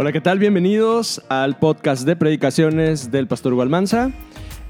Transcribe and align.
Hola, 0.00 0.12
¿qué 0.12 0.20
tal? 0.20 0.38
Bienvenidos 0.38 1.20
al 1.28 1.58
podcast 1.58 2.06
de 2.06 2.14
predicaciones 2.14 3.10
del 3.10 3.26
Pastor 3.26 3.54
Gualmanza. 3.54 4.12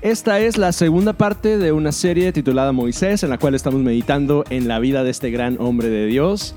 Esta 0.00 0.40
es 0.40 0.56
la 0.56 0.72
segunda 0.72 1.12
parte 1.12 1.58
de 1.58 1.70
una 1.70 1.92
serie 1.92 2.32
titulada 2.32 2.72
Moisés, 2.72 3.22
en 3.22 3.28
la 3.28 3.36
cual 3.36 3.54
estamos 3.54 3.82
meditando 3.82 4.44
en 4.48 4.68
la 4.68 4.78
vida 4.78 5.04
de 5.04 5.10
este 5.10 5.30
gran 5.30 5.58
hombre 5.60 5.90
de 5.90 6.06
Dios. 6.06 6.54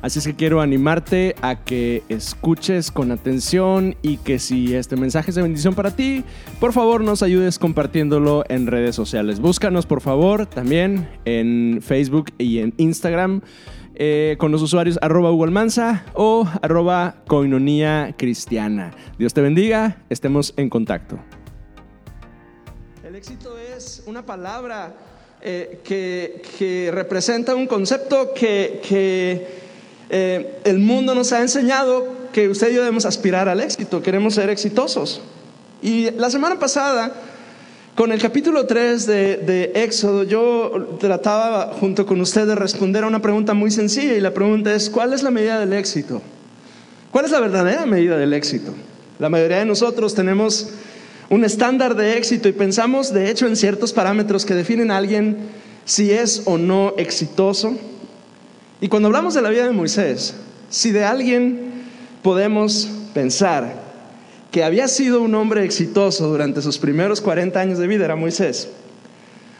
Así 0.00 0.20
es 0.20 0.26
que 0.26 0.34
quiero 0.34 0.60
animarte 0.60 1.34
a 1.42 1.64
que 1.64 2.04
escuches 2.08 2.92
con 2.92 3.10
atención 3.10 3.96
y 4.00 4.18
que 4.18 4.38
si 4.38 4.76
este 4.76 4.94
mensaje 4.94 5.30
es 5.30 5.34
de 5.34 5.42
bendición 5.42 5.74
para 5.74 5.96
ti, 5.96 6.22
por 6.60 6.72
favor 6.72 7.02
nos 7.02 7.24
ayudes 7.24 7.58
compartiéndolo 7.58 8.44
en 8.48 8.68
redes 8.68 8.94
sociales. 8.94 9.40
Búscanos 9.40 9.86
por 9.86 10.02
favor 10.02 10.46
también 10.46 11.08
en 11.24 11.80
Facebook 11.82 12.32
y 12.38 12.58
en 12.58 12.74
Instagram 12.76 13.40
eh, 13.96 14.34
con 14.38 14.50
los 14.50 14.60
usuarios 14.60 14.98
arroba 15.02 15.30
Mansa 15.50 16.04
o 16.14 16.48
arroba 16.62 17.16
Coinonía 17.28 18.14
Cristiana. 18.18 18.90
Dios 19.18 19.32
te 19.32 19.40
bendiga, 19.40 19.98
estemos 20.10 20.52
en 20.56 20.68
contacto. 20.68 21.16
El 23.04 23.14
éxito 23.14 23.56
es 23.56 24.02
una 24.06 24.26
palabra 24.26 24.94
eh, 25.40 25.80
que, 25.84 26.90
representa 26.92 27.54
un 27.54 27.68
concepto 27.68 28.34
que, 28.34 28.80
eh, 30.10 30.60
el 30.64 30.78
mundo 30.80 31.14
nos 31.14 31.32
ha 31.32 31.40
enseñado 31.40 32.08
que 32.32 32.48
usted 32.48 32.72
y 32.72 32.74
yo 32.74 32.80
debemos 32.80 33.06
aspirar 33.06 33.48
al 33.48 33.60
éxito, 33.60 34.02
queremos 34.02 34.34
ser 34.34 34.50
exitosos. 34.50 35.20
Y 35.82 36.10
la 36.12 36.30
semana 36.30 36.58
pasada 36.58 37.12
con 37.94 38.10
el 38.10 38.20
capítulo 38.20 38.66
3 38.66 39.06
de, 39.06 39.72
Éxodo, 39.76 40.24
yo 40.24 40.96
trataba 40.98 41.72
junto 41.78 42.04
con 42.04 42.20
usted 42.20 42.46
de 42.46 42.56
responder 42.56 43.04
a 43.04 43.06
una 43.06 43.22
pregunta 43.22 43.54
muy 43.54 43.70
sencilla 43.70 44.14
y 44.14 44.20
la 44.20 44.34
pregunta 44.34 44.74
es, 44.74 44.90
¿cuál 44.90 45.12
es 45.12 45.22
la 45.22 45.30
medida 45.30 45.60
del 45.60 45.72
éxito? 45.72 46.20
¿Cuál 47.12 47.26
es 47.26 47.30
la 47.30 47.38
verdadera 47.38 47.86
medida 47.86 48.16
del 48.16 48.32
éxito? 48.32 48.74
La 49.20 49.28
mayoría 49.28 49.58
de 49.58 49.64
nosotros 49.64 50.12
tenemos 50.14 50.70
un 51.30 51.44
estándar 51.44 51.94
de 51.94 52.16
éxito 52.18 52.48
y 52.48 52.52
pensamos, 52.52 53.14
de 53.14 53.30
hecho, 53.30 53.46
en 53.46 53.54
ciertos 53.54 53.92
parámetros 53.92 54.44
que 54.44 54.54
definen 54.54 54.90
a 54.90 54.96
alguien 54.96 55.36
si 55.84 56.10
es 56.10 56.42
o 56.46 56.58
no 56.58 56.94
exitoso. 56.96 57.76
Y 58.80 58.88
cuando 58.88 59.06
hablamos 59.06 59.34
de 59.34 59.42
la 59.42 59.50
vida 59.50 59.66
de 59.66 59.72
Moisés, 59.72 60.34
si 60.68 60.90
de 60.90 61.04
alguien 61.04 61.84
podemos 62.22 62.88
pensar 63.14 63.83
que 64.54 64.62
había 64.62 64.86
sido 64.86 65.20
un 65.20 65.34
hombre 65.34 65.64
exitoso 65.64 66.28
durante 66.28 66.62
sus 66.62 66.78
primeros 66.78 67.20
40 67.20 67.58
años 67.58 67.76
de 67.80 67.88
vida 67.88 68.04
era 68.04 68.14
Moisés. 68.14 68.68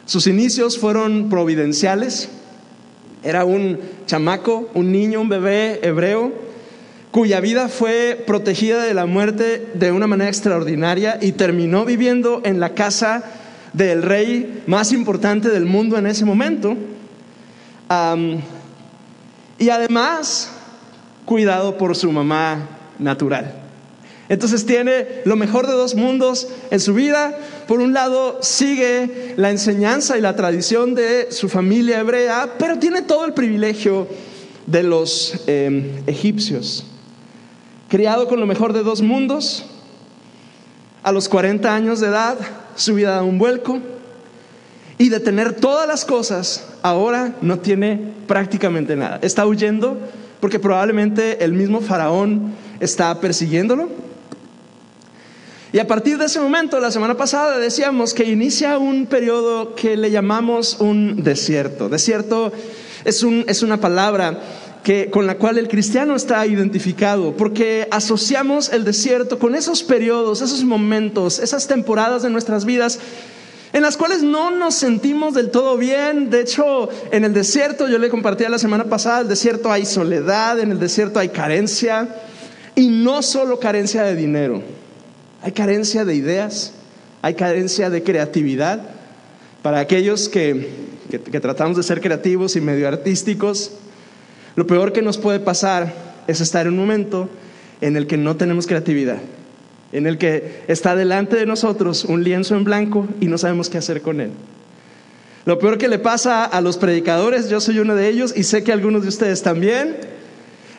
Sus 0.06 0.28
inicios 0.28 0.78
fueron 0.78 1.28
providenciales. 1.28 2.28
Era 3.24 3.44
un 3.44 3.80
chamaco, 4.06 4.70
un 4.72 4.92
niño, 4.92 5.20
un 5.20 5.28
bebé 5.28 5.80
hebreo, 5.82 6.32
cuya 7.10 7.40
vida 7.40 7.68
fue 7.68 8.22
protegida 8.24 8.84
de 8.84 8.94
la 8.94 9.04
muerte 9.04 9.66
de 9.74 9.90
una 9.90 10.06
manera 10.06 10.30
extraordinaria 10.30 11.18
y 11.20 11.32
terminó 11.32 11.84
viviendo 11.84 12.40
en 12.44 12.60
la 12.60 12.74
casa 12.74 13.24
del 13.72 14.00
rey 14.00 14.62
más 14.68 14.92
importante 14.92 15.48
del 15.48 15.64
mundo 15.64 15.98
en 15.98 16.06
ese 16.06 16.24
momento. 16.24 16.76
y 19.58 19.68
además, 19.70 20.52
cuidado 21.24 21.76
por 21.78 21.96
su 21.96 22.12
mamá 22.12 22.68
natural. 23.00 23.63
Entonces 24.28 24.64
tiene 24.64 25.06
lo 25.24 25.36
mejor 25.36 25.66
de 25.66 25.74
dos 25.74 25.94
mundos 25.94 26.48
en 26.70 26.80
su 26.80 26.94
vida. 26.94 27.36
Por 27.68 27.80
un 27.80 27.92
lado 27.92 28.38
sigue 28.40 29.34
la 29.36 29.50
enseñanza 29.50 30.16
y 30.16 30.20
la 30.20 30.34
tradición 30.34 30.94
de 30.94 31.30
su 31.30 31.48
familia 31.48 32.00
hebrea, 32.00 32.54
pero 32.58 32.78
tiene 32.78 33.02
todo 33.02 33.26
el 33.26 33.34
privilegio 33.34 34.08
de 34.66 34.82
los 34.82 35.34
em, 35.46 36.02
egipcios. 36.06 36.86
Criado 37.88 38.26
con 38.26 38.40
lo 38.40 38.46
mejor 38.46 38.72
de 38.72 38.82
dos 38.82 39.02
mundos, 39.02 39.66
a 41.02 41.12
los 41.12 41.28
40 41.28 41.74
años 41.74 42.00
de 42.00 42.06
edad 42.06 42.38
su 42.76 42.94
vida 42.94 43.16
da 43.16 43.22
un 43.22 43.38
vuelco 43.38 43.78
y 44.96 45.10
de 45.10 45.20
tener 45.20 45.52
todas 45.52 45.86
las 45.86 46.06
cosas, 46.06 46.66
ahora 46.82 47.34
no 47.42 47.58
tiene 47.58 48.14
prácticamente 48.26 48.96
nada. 48.96 49.18
Está 49.20 49.46
huyendo 49.46 49.98
porque 50.40 50.58
probablemente 50.58 51.44
el 51.44 51.52
mismo 51.52 51.82
faraón 51.82 52.54
está 52.80 53.20
persiguiéndolo 53.20 54.03
y 55.74 55.80
a 55.80 55.88
partir 55.88 56.18
de 56.18 56.26
ese 56.26 56.38
momento, 56.38 56.78
la 56.78 56.92
semana 56.92 57.16
pasada 57.16 57.58
decíamos 57.58 58.14
que 58.14 58.22
inicia 58.22 58.78
un 58.78 59.06
periodo 59.06 59.74
que 59.74 59.96
le 59.96 60.12
llamamos 60.12 60.76
un 60.78 61.24
desierto. 61.24 61.88
Desierto 61.88 62.52
es, 63.04 63.24
un, 63.24 63.44
es 63.48 63.60
una 63.64 63.80
palabra 63.80 64.38
que, 64.84 65.10
con 65.10 65.26
la 65.26 65.36
cual 65.36 65.58
el 65.58 65.66
cristiano 65.66 66.14
está 66.14 66.46
identificado, 66.46 67.36
porque 67.36 67.88
asociamos 67.90 68.72
el 68.72 68.84
desierto 68.84 69.40
con 69.40 69.56
esos 69.56 69.82
periodos, 69.82 70.42
esos 70.42 70.62
momentos, 70.62 71.40
esas 71.40 71.66
temporadas 71.66 72.22
de 72.22 72.30
nuestras 72.30 72.64
vidas 72.64 73.00
en 73.72 73.82
las 73.82 73.96
cuales 73.96 74.22
no 74.22 74.52
nos 74.52 74.76
sentimos 74.76 75.34
del 75.34 75.50
todo 75.50 75.76
bien. 75.76 76.30
De 76.30 76.42
hecho, 76.42 76.88
en 77.10 77.24
el 77.24 77.34
desierto, 77.34 77.88
yo 77.88 77.98
le 77.98 78.10
compartía 78.10 78.48
la 78.48 78.60
semana 78.60 78.84
pasada, 78.84 79.22
el 79.22 79.28
desierto 79.28 79.72
hay 79.72 79.86
soledad, 79.86 80.60
en 80.60 80.70
el 80.70 80.78
desierto 80.78 81.18
hay 81.18 81.30
carencia, 81.30 82.14
y 82.76 82.86
no 82.86 83.22
solo 83.22 83.58
carencia 83.58 84.04
de 84.04 84.14
dinero. 84.14 84.83
Hay 85.44 85.52
carencia 85.52 86.06
de 86.06 86.14
ideas, 86.14 86.72
hay 87.20 87.34
carencia 87.34 87.90
de 87.90 88.02
creatividad. 88.02 88.80
Para 89.60 89.78
aquellos 89.78 90.30
que, 90.30 90.70
tratamos 91.42 91.76
de 91.76 91.82
ser 91.82 92.00
creativos 92.00 92.56
y 92.56 92.62
medio 92.62 92.88
artísticos, 92.88 93.72
lo 94.56 94.66
peor 94.66 94.94
que 94.94 95.02
nos 95.02 95.18
puede 95.18 95.40
pasar 95.40 95.92
es 96.26 96.40
estar 96.40 96.66
en 96.66 96.72
un 96.72 96.78
momento 96.78 97.28
en 97.82 97.94
el 97.98 98.06
que 98.06 98.16
no 98.16 98.36
tenemos 98.36 98.66
creatividad, 98.66 99.18
en 99.92 100.06
el 100.06 100.16
que 100.16 100.62
está 100.66 100.96
delante 100.96 101.36
de 101.36 101.44
nosotros 101.44 102.06
un 102.06 102.24
lienzo 102.24 102.56
en 102.56 102.64
blanco 102.64 103.06
y 103.20 103.26
no 103.26 103.36
sabemos 103.36 103.68
qué 103.68 103.76
hacer 103.76 104.00
con 104.00 104.22
él. 104.22 104.30
Lo 105.44 105.58
peor 105.58 105.76
que 105.76 105.88
le 105.88 105.98
pasa 105.98 106.46
a 106.46 106.62
los 106.62 106.78
predicadores, 106.78 107.50
yo 107.50 107.60
soy 107.60 107.80
uno 107.80 107.94
de 107.94 108.08
ellos 108.08 108.32
y 108.34 108.44
sé 108.44 108.64
que 108.64 108.72
algunos 108.72 109.02
de 109.02 109.08
ustedes 109.08 109.42
también, 109.42 109.98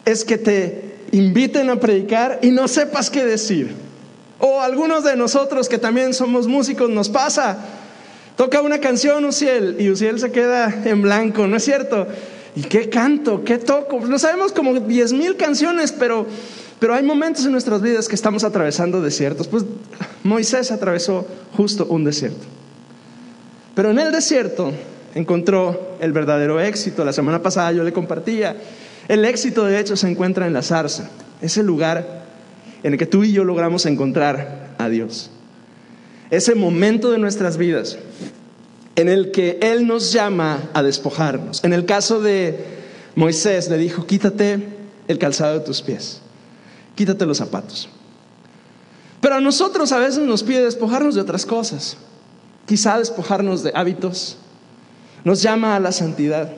es 0.06 0.26
que 0.26 0.40
te 0.40 0.96
inviten 1.12 1.70
a 1.70 1.80
predicar 1.80 2.40
y 2.42 2.50
no 2.50 2.68
sepas 2.68 3.12
qué 3.12 3.24
decir. 3.26 3.85
O 4.40 4.62
algunos 4.62 5.04
de 5.04 5.16
nosotros 5.16 5.70
que 5.70 5.78
también 5.78 6.14
somos 6.14 6.48
músicos 6.48 6.90
nos 6.90 7.10
pasa. 7.10 7.58
Toca 8.36 8.62
una 8.62 8.80
canción 8.80 9.24
Uciel 9.24 9.78
y 9.80 9.90
Uciel 9.90 10.20
se 10.20 10.32
queda 10.32 10.84
en 10.84 11.02
blanco, 11.02 11.48
¿no 11.48 11.56
es 11.56 11.64
cierto? 11.64 12.08
¿Y 12.56 12.64
qué 12.64 12.90
canto? 12.90 13.44
¿Qué 13.44 13.58
toco? 13.58 14.00
No 14.02 14.20
sabemos 14.20 14.52
como 14.52 14.74
diez 14.80 15.14
mil 15.14 15.38
canciones, 15.38 15.94
pero, 15.94 16.26
pero 16.80 16.94
hay 16.94 17.04
momentos 17.04 17.46
en 17.46 17.54
nuestras 17.54 17.82
vidas 17.82 18.08
que 18.08 18.16
estamos 18.16 18.44
atravesando 18.44 19.02
desiertos. 19.02 19.48
Pues 19.48 19.64
Moisés 20.24 20.72
atravesó 20.72 21.26
justo 21.56 21.86
un 21.86 22.04
desierto. 22.04 22.46
Pero 23.74 23.92
en 23.92 24.00
el 24.00 24.12
desierto 24.12 24.72
encontró 25.14 25.96
el 26.02 26.12
verdadero 26.12 26.60
éxito. 26.60 27.06
La 27.06 27.14
semana 27.14 27.42
pasada 27.42 27.72
yo 27.72 27.84
le 27.84 27.94
compartía. 27.94 28.56
El 29.08 29.24
éxito 29.24 29.66
de 29.66 29.80
hecho 29.80 29.96
se 29.96 30.10
encuentra 30.10 30.48
en 30.48 30.54
la 30.54 30.62
zarza, 30.62 31.10
ese 31.42 31.62
lugar 31.62 32.25
en 32.86 32.94
el 32.94 33.00
que 33.00 33.08
tú 33.08 33.24
y 33.24 33.32
yo 33.32 33.44
logramos 33.44 33.88
encontrar 33.88 34.76
a 34.78 34.90
Dios. 34.90 35.32
Ese 36.30 36.54
momento 36.54 37.10
de 37.10 37.18
nuestras 37.18 37.58
vidas 37.58 37.98
en 38.96 39.10
el 39.10 39.32
que 39.32 39.58
Él 39.60 39.88
nos 39.88 40.14
llama 40.14 40.70
a 40.72 40.84
despojarnos. 40.84 41.64
En 41.64 41.74
el 41.74 41.88
caso 41.88 42.22
de 42.22 42.64
Moisés 43.16 43.72
le 43.72 43.80
dijo, 43.80 44.06
quítate 44.06 44.68
el 45.08 45.18
calzado 45.18 45.56
de 45.58 45.66
tus 45.66 45.82
pies, 45.82 46.22
quítate 46.94 47.26
los 47.26 47.40
zapatos. 47.40 47.90
Pero 49.20 49.34
a 49.34 49.42
nosotros 49.42 49.92
a 49.92 49.98
veces 49.98 50.20
nos 50.20 50.44
pide 50.44 50.64
despojarnos 50.64 51.16
de 51.16 51.22
otras 51.22 51.44
cosas, 51.44 51.98
quizá 52.68 53.00
despojarnos 53.00 53.64
de 53.64 53.72
hábitos, 53.74 54.38
nos 55.24 55.42
llama 55.42 55.76
a 55.76 55.80
la 55.80 55.92
santidad 55.92 56.52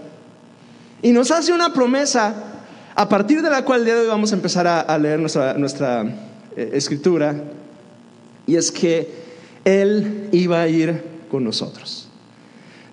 y 1.02 1.14
nos 1.14 1.32
hace 1.32 1.54
una 1.54 1.72
promesa 1.72 2.34
a 2.98 3.08
partir 3.08 3.44
de 3.44 3.52
la 3.52 3.64
cual 3.64 3.82
el 3.82 3.86
día 3.86 3.94
de 3.94 4.02
hoy 4.02 4.08
vamos 4.08 4.32
a 4.32 4.36
empezar 4.36 4.66
a, 4.66 4.98
leer 4.98 5.20
nuestra, 5.20 6.04
eh, 6.56 6.72
escritura, 6.74 7.36
y 8.48 8.56
es 8.56 8.72
que 8.72 9.08
Él 9.64 10.30
iba 10.32 10.60
a 10.60 10.68
ir 10.68 11.04
con 11.30 11.44
nosotros. 11.44 12.10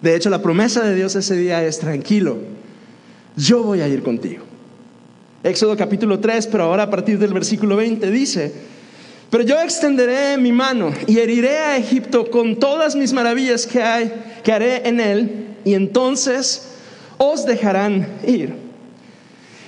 De 0.02 0.14
hecho, 0.14 0.28
la 0.28 0.42
promesa 0.42 0.82
de 0.82 0.94
Dios 0.94 1.16
ese 1.16 1.34
día 1.36 1.64
es 1.64 1.78
tranquilo, 1.78 2.36
yo 3.34 3.62
voy 3.62 3.80
a 3.80 3.88
ir 3.88 4.02
contigo. 4.02 4.44
Éxodo 5.42 5.74
capítulo 5.74 6.20
3, 6.20 6.48
pero 6.48 6.64
ahora 6.64 6.82
a 6.82 6.90
partir 6.90 7.18
del 7.18 7.32
versículo 7.32 7.76
20 7.76 8.10
dice, 8.10 8.52
pero 9.30 9.42
yo 9.42 9.58
extenderé 9.58 10.36
mi 10.36 10.52
mano 10.52 10.92
y 11.06 11.18
heriré 11.18 11.60
a 11.60 11.78
Egipto 11.78 12.30
con 12.30 12.56
todas 12.56 12.94
mis 12.94 13.14
maravillas 13.14 13.66
que 13.66 13.82
hay, 13.82 14.12
que 14.42 14.52
haré 14.52 14.86
en 14.86 15.00
él, 15.00 15.56
y 15.64 15.72
entonces 15.72 16.72
os 17.16 17.46
dejarán 17.46 18.06
ir. 18.26 18.63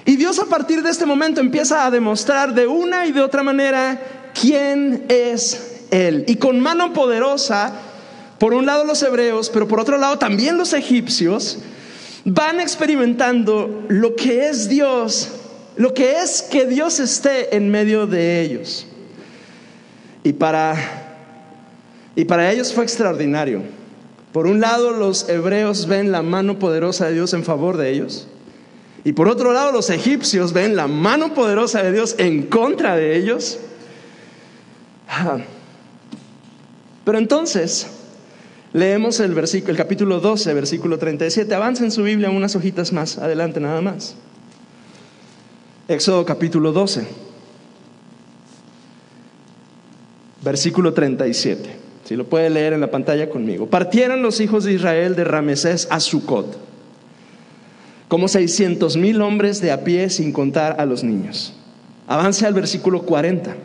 Y 0.07 0.17
Dios 0.17 0.39
a 0.39 0.47
partir 0.47 0.83
de 0.83 0.91
este 0.91 1.05
momento 1.05 1.41
empieza 1.41 1.85
a 1.85 1.91
demostrar 1.91 2.55
de 2.55 2.67
una 2.67 3.07
y 3.07 3.13
de 3.13 3.21
otra 3.21 3.43
manera 3.43 4.01
quién 4.41 5.05
es 5.09 5.85
Él. 5.91 6.25
Y 6.27 6.37
con 6.37 6.61
mano 6.61 6.93
poderosa, 6.93 7.73
por 8.39 8.55
un 8.55 8.65
lado 8.65 8.85
los 8.85 9.03
hebreos, 9.03 9.51
pero 9.51 9.69
por 9.69 9.81
otro 9.81 9.99
lado 9.99 10.19
también 10.19 10.57
los 10.57 10.73
egipcios, 10.73 11.59
van 12.25 12.61
experimentando 12.61 13.85
lo 13.89 14.17
que 14.17 14.49
es 14.49 14.69
Dios 14.69 15.31
lo 15.77 15.93
que 15.93 16.21
es 16.23 16.43
que 16.43 16.67
Dios 16.67 17.01
esté 17.01 17.55
en 17.55 17.71
medio 17.71 18.07
de 18.07 18.41
ellos. 18.41 18.87
Y 20.25 20.33
para, 20.33 20.75
y 22.17 22.25
para 22.25 22.51
ellos 22.51 22.73
fue 22.73 22.85
extraordinario. 22.85 23.63
Por 24.33 24.47
un 24.47 24.61
lado, 24.61 24.91
los 24.93 25.29
hebreos 25.29 25.87
ven 25.87 26.13
la 26.13 26.23
mano 26.23 26.59
poderosa 26.59 27.07
de 27.07 27.15
Dios 27.15 27.33
en 27.35 27.45
favor 27.45 27.77
de 27.77 27.91
ellos. 27.91 28.27
Y 29.07 29.13
por 29.13 29.29
otro 29.29 29.53
lado, 29.53 29.71
los 29.71 29.89
egipcios 29.89 30.53
ven 30.53 30.75
la 30.75 30.89
mano 30.89 31.33
poderosa 31.33 31.81
de 31.81 31.93
Dios 31.93 32.17
en 32.19 32.43
contra 32.43 32.97
de 32.97 33.17
ellos. 33.17 33.61
Pero 37.05 37.17
entonces, 37.17 37.87
leemos 38.73 39.21
el, 39.21 39.33
versículo, 39.33 39.71
el 39.71 39.77
capítulo 39.77 40.19
12, 40.19 40.53
versículo 40.55 40.99
37. 40.99 41.55
Avanza 41.55 41.85
en 41.85 41.93
su 41.93 42.03
Biblia 42.03 42.31
unas 42.31 42.57
hojitas 42.57 42.93
más, 42.93 43.19
adelante 43.19 43.61
nada 43.61 43.81
más. 43.81 44.17
Éxodo 45.87 46.27
capítulo 46.27 46.73
12, 46.73 47.07
versículo 50.43 50.93
37. 50.95 51.77
Si 52.07 52.17
lo 52.17 52.25
puede 52.25 52.51
leer 52.51 52.73
en 52.73 52.81
la 52.81 52.91
pantalla 52.91 53.31
conmigo. 53.31 53.69
Partieron 53.69 54.21
los 54.21 54.41
hijos 54.41 54.65
de 54.65 54.73
Israel 54.73 55.15
de 55.15 55.23
Ramesés 55.23 55.87
a 55.93 56.01
Sucot 56.01 56.67
como 58.09 58.29
600 58.29 58.97
mil 58.97 59.21
hombres 59.21 59.61
de 59.61 59.73
a 59.73 59.85
pie 59.85 60.11
sin 60.11 60.33
contar 60.33 60.77
a 60.79 60.87
los 60.87 61.03
niños. 61.03 61.55
Avance 62.07 62.47
al 62.47 62.55
versículo 62.55 63.03
40. 63.03 63.57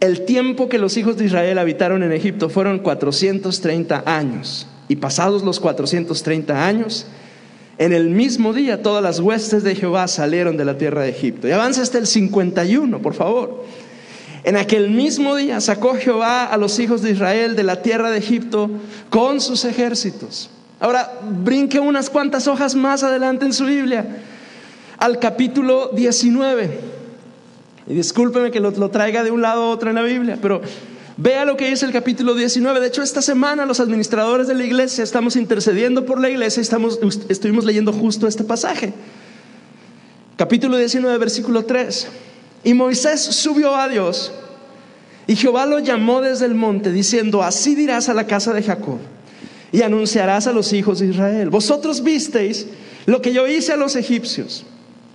El 0.00 0.24
tiempo 0.24 0.70
que 0.70 0.78
los 0.78 0.96
hijos 0.96 1.18
de 1.18 1.26
Israel 1.26 1.58
habitaron 1.58 2.02
en 2.02 2.12
Egipto 2.12 2.48
fueron 2.48 2.78
430 2.78 4.02
años. 4.06 4.66
Y 4.88 4.96
pasados 4.96 5.42
los 5.42 5.60
430 5.60 6.66
años, 6.66 7.06
en 7.76 7.92
el 7.92 8.08
mismo 8.08 8.54
día 8.54 8.82
todas 8.82 9.02
las 9.02 9.20
huestes 9.20 9.62
de 9.62 9.74
Jehová 9.74 10.08
salieron 10.08 10.56
de 10.56 10.64
la 10.64 10.78
tierra 10.78 11.02
de 11.02 11.10
Egipto. 11.10 11.46
Y 11.46 11.52
avance 11.52 11.82
hasta 11.82 11.98
el 11.98 12.06
51, 12.06 13.02
por 13.02 13.14
favor. 13.14 13.64
En 14.42 14.56
aquel 14.56 14.90
mismo 14.90 15.36
día 15.36 15.60
sacó 15.60 15.94
Jehová 15.94 16.46
a 16.46 16.56
los 16.56 16.78
hijos 16.78 17.02
de 17.02 17.10
Israel 17.10 17.54
de 17.54 17.62
la 17.62 17.82
tierra 17.82 18.10
de 18.10 18.18
Egipto 18.18 18.70
con 19.10 19.40
sus 19.42 19.66
ejércitos. 19.66 20.50
Ahora, 20.80 21.12
brinque 21.22 21.78
unas 21.78 22.08
cuantas 22.08 22.48
hojas 22.48 22.74
más 22.74 23.02
adelante 23.02 23.44
en 23.44 23.52
su 23.52 23.66
Biblia, 23.66 24.06
al 24.96 25.18
capítulo 25.18 25.90
19. 25.92 26.80
Y 27.86 27.94
discúlpeme 27.94 28.50
que 28.50 28.60
lo, 28.60 28.72
traiga 28.90 29.22
de 29.22 29.30
un 29.30 29.42
lado 29.42 29.64
a 29.64 29.68
otro 29.68 29.90
en 29.90 29.96
la 29.96 30.02
Biblia, 30.02 30.38
pero 30.40 30.62
vea 31.18 31.44
lo 31.44 31.58
que 31.58 31.68
dice 31.68 31.84
el 31.84 31.92
capítulo 31.92 32.34
19. 32.34 32.80
De 32.80 32.86
hecho, 32.86 33.02
esta 33.02 33.20
semana 33.20 33.66
los 33.66 33.78
administradores 33.78 34.48
de 34.48 34.54
la 34.54 34.64
iglesia 34.64 35.04
estamos 35.04 35.36
intercediendo 35.36 36.06
por 36.06 36.18
la 36.18 36.30
iglesia 36.30 36.60
y 36.60 36.62
estamos, 36.62 36.98
estuvimos 37.28 37.66
leyendo 37.66 37.92
justo 37.92 38.26
este 38.26 38.44
pasaje. 38.44 38.94
Capítulo 40.36 40.78
19, 40.78 41.18
versículo 41.18 41.66
3. 41.66 42.08
Y 42.64 42.72
Moisés 42.72 43.20
subió 43.20 43.76
a 43.76 43.86
Dios 43.86 44.32
y 45.26 45.36
Jehová 45.36 45.66
lo 45.66 45.78
llamó 45.78 46.22
desde 46.22 46.46
el 46.46 46.54
monte 46.54 46.90
diciendo, 46.90 47.42
así 47.42 47.74
dirás 47.74 48.08
a 48.08 48.14
la 48.14 48.26
casa 48.26 48.54
de 48.54 48.62
Jacob 48.62 48.98
y 49.72 49.82
anunciarás 49.82 50.46
a 50.46 50.52
los 50.52 50.72
hijos 50.72 50.98
de 50.98 51.06
Israel. 51.08 51.50
Vosotros 51.50 52.02
visteis 52.02 52.66
lo 53.06 53.22
que 53.22 53.32
yo 53.32 53.46
hice 53.46 53.72
a 53.72 53.76
los 53.76 53.96
egipcios. 53.96 54.64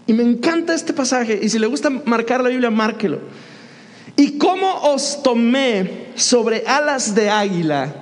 Y 0.08 0.14
me 0.14 0.24
encanta 0.24 0.74
este 0.74 0.94
pasaje. 0.94 1.40
Y 1.42 1.50
si 1.50 1.60
le 1.60 1.68
gusta 1.68 1.90
marcar 1.90 2.42
la 2.42 2.50
Biblia, 2.50 2.70
márquelo. 2.70 3.20
Y 4.16 4.38
cómo 4.38 4.82
os 4.84 5.22
tomé 5.24 6.08
sobre 6.16 6.64
alas 6.66 7.16
de 7.16 7.30
águila 7.30 7.96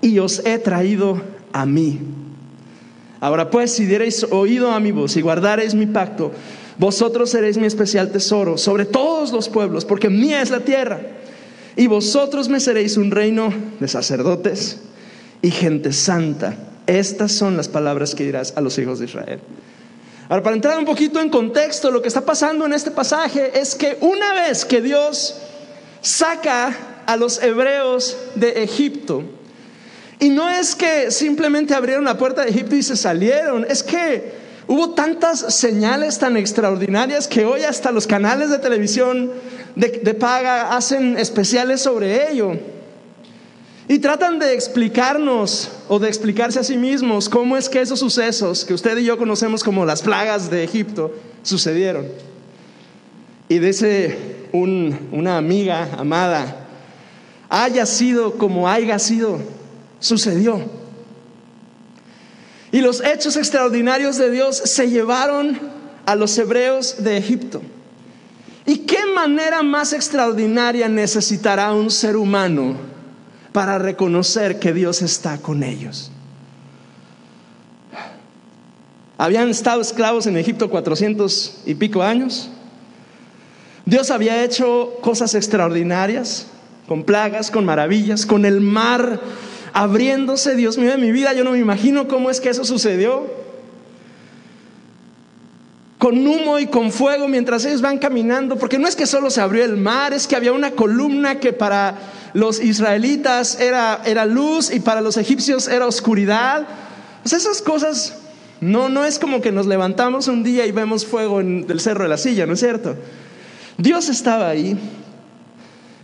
y 0.00 0.18
os 0.18 0.44
he 0.44 0.58
traído 0.58 1.22
a 1.52 1.64
mí. 1.64 2.00
Ahora 3.20 3.50
pues, 3.50 3.72
si 3.72 3.86
diereis 3.86 4.26
oído 4.30 4.70
a 4.72 4.80
mi 4.80 4.92
voz 4.92 5.16
y 5.16 5.22
guardareis 5.22 5.74
mi 5.74 5.86
pacto, 5.86 6.32
vosotros 6.76 7.30
seréis 7.30 7.56
mi 7.56 7.66
especial 7.66 8.10
tesoro 8.10 8.58
sobre 8.58 8.84
todos 8.84 9.32
los 9.32 9.48
pueblos, 9.48 9.86
porque 9.86 10.10
mía 10.10 10.42
es 10.42 10.50
la 10.50 10.60
tierra. 10.60 11.00
Y 11.76 11.86
vosotros 11.86 12.50
me 12.50 12.60
seréis 12.60 12.98
un 12.98 13.10
reino 13.10 13.52
de 13.80 13.88
sacerdotes 13.88 14.80
y 15.44 15.50
gente 15.50 15.92
santa. 15.92 16.54
Estas 16.86 17.32
son 17.32 17.58
las 17.58 17.68
palabras 17.68 18.14
que 18.14 18.24
dirás 18.24 18.54
a 18.56 18.62
los 18.62 18.78
hijos 18.78 18.98
de 18.98 19.04
Israel. 19.04 19.40
Ahora, 20.30 20.42
para 20.42 20.56
entrar 20.56 20.78
un 20.78 20.86
poquito 20.86 21.20
en 21.20 21.28
contexto, 21.28 21.90
lo 21.90 22.00
que 22.00 22.08
está 22.08 22.22
pasando 22.22 22.64
en 22.64 22.72
este 22.72 22.90
pasaje 22.90 23.52
es 23.60 23.74
que 23.74 23.98
una 24.00 24.32
vez 24.32 24.64
que 24.64 24.80
Dios 24.80 25.36
saca 26.00 26.74
a 27.04 27.16
los 27.18 27.42
hebreos 27.42 28.16
de 28.36 28.62
Egipto, 28.62 29.22
y 30.18 30.30
no 30.30 30.48
es 30.48 30.74
que 30.74 31.10
simplemente 31.10 31.74
abrieron 31.74 32.06
la 32.06 32.16
puerta 32.16 32.42
de 32.42 32.48
Egipto 32.48 32.74
y 32.76 32.82
se 32.82 32.96
salieron, 32.96 33.66
es 33.68 33.82
que 33.82 34.32
hubo 34.66 34.94
tantas 34.94 35.40
señales 35.54 36.18
tan 36.18 36.38
extraordinarias 36.38 37.28
que 37.28 37.44
hoy 37.44 37.64
hasta 37.64 37.92
los 37.92 38.06
canales 38.06 38.48
de 38.48 38.60
televisión 38.60 39.30
de, 39.76 40.00
de 40.02 40.14
paga 40.14 40.74
hacen 40.74 41.18
especiales 41.18 41.82
sobre 41.82 42.30
ello. 42.32 42.73
Y 43.86 43.98
tratan 43.98 44.38
de 44.38 44.54
explicarnos 44.54 45.70
o 45.88 45.98
de 45.98 46.08
explicarse 46.08 46.58
a 46.58 46.64
sí 46.64 46.76
mismos 46.76 47.28
cómo 47.28 47.56
es 47.56 47.68
que 47.68 47.82
esos 47.82 47.98
sucesos 47.98 48.64
que 48.64 48.72
usted 48.72 48.96
y 48.96 49.04
yo 49.04 49.18
conocemos 49.18 49.62
como 49.62 49.84
las 49.84 50.02
plagas 50.02 50.50
de 50.50 50.64
Egipto 50.64 51.14
sucedieron. 51.42 52.06
Y 53.48 53.58
dice 53.58 54.46
una 54.52 55.36
amiga 55.36 55.90
amada, 55.98 56.66
haya 57.50 57.84
sido 57.84 58.38
como 58.38 58.68
haya 58.68 58.98
sido, 58.98 59.40
sucedió. 60.00 60.62
Y 62.72 62.80
los 62.80 63.04
hechos 63.04 63.36
extraordinarios 63.36 64.16
de 64.16 64.30
Dios 64.30 64.56
se 64.56 64.88
llevaron 64.88 65.60
a 66.06 66.14
los 66.14 66.36
hebreos 66.38 67.04
de 67.04 67.18
Egipto. 67.18 67.60
¿Y 68.64 68.78
qué 68.78 69.04
manera 69.14 69.62
más 69.62 69.92
extraordinaria 69.92 70.88
necesitará 70.88 71.74
un 71.74 71.90
ser 71.90 72.16
humano 72.16 72.93
para 73.54 73.78
reconocer 73.78 74.58
que 74.58 74.72
Dios 74.72 75.00
está 75.00 75.38
con 75.38 75.62
ellos. 75.62 76.10
Habían 79.16 79.48
estado 79.48 79.80
esclavos 79.80 80.26
en 80.26 80.36
Egipto 80.36 80.68
cuatrocientos 80.68 81.62
y 81.64 81.76
pico 81.76 82.02
años. 82.02 82.50
Dios 83.86 84.10
había 84.10 84.42
hecho 84.42 84.94
cosas 85.02 85.36
extraordinarias, 85.36 86.48
con 86.88 87.04
plagas, 87.04 87.52
con 87.52 87.64
maravillas, 87.64 88.26
con 88.26 88.44
el 88.44 88.60
mar 88.60 89.20
abriéndose. 89.72 90.56
Dios 90.56 90.76
mío, 90.76 90.92
en 90.94 91.00
mi 91.00 91.12
vida 91.12 91.32
yo 91.32 91.44
no 91.44 91.52
me 91.52 91.58
imagino 91.60 92.08
cómo 92.08 92.30
es 92.30 92.40
que 92.40 92.48
eso 92.48 92.64
sucedió. 92.64 93.24
Con 95.98 96.26
humo 96.26 96.58
y 96.58 96.66
con 96.66 96.90
fuego 96.90 97.28
mientras 97.28 97.64
ellos 97.66 97.82
van 97.82 97.98
caminando, 97.98 98.56
porque 98.56 98.80
no 98.80 98.88
es 98.88 98.96
que 98.96 99.06
solo 99.06 99.30
se 99.30 99.40
abrió 99.40 99.64
el 99.64 99.76
mar, 99.76 100.12
es 100.12 100.26
que 100.26 100.34
había 100.34 100.52
una 100.52 100.72
columna 100.72 101.38
que 101.38 101.52
para 101.52 101.94
los 102.34 102.60
israelitas 102.60 103.58
era, 103.60 104.02
era 104.04 104.26
luz 104.26 104.70
y 104.72 104.80
para 104.80 105.00
los 105.00 105.16
egipcios 105.16 105.68
era 105.68 105.86
oscuridad. 105.86 106.66
Pues 107.22 107.32
esas 107.32 107.62
cosas 107.62 108.18
no, 108.60 108.88
no 108.88 109.04
es 109.04 109.18
como 109.18 109.40
que 109.40 109.52
nos 109.52 109.66
levantamos 109.66 110.26
un 110.28 110.42
día 110.42 110.66
y 110.66 110.72
vemos 110.72 111.06
fuego 111.06 111.40
en 111.40 111.64
el 111.68 111.80
cerro 111.80 112.02
de 112.02 112.08
la 112.10 112.18
silla, 112.18 112.44
¿no 112.44 112.54
es 112.54 112.60
cierto? 112.60 112.96
Dios 113.78 114.08
estaba 114.08 114.48
ahí. 114.48 114.76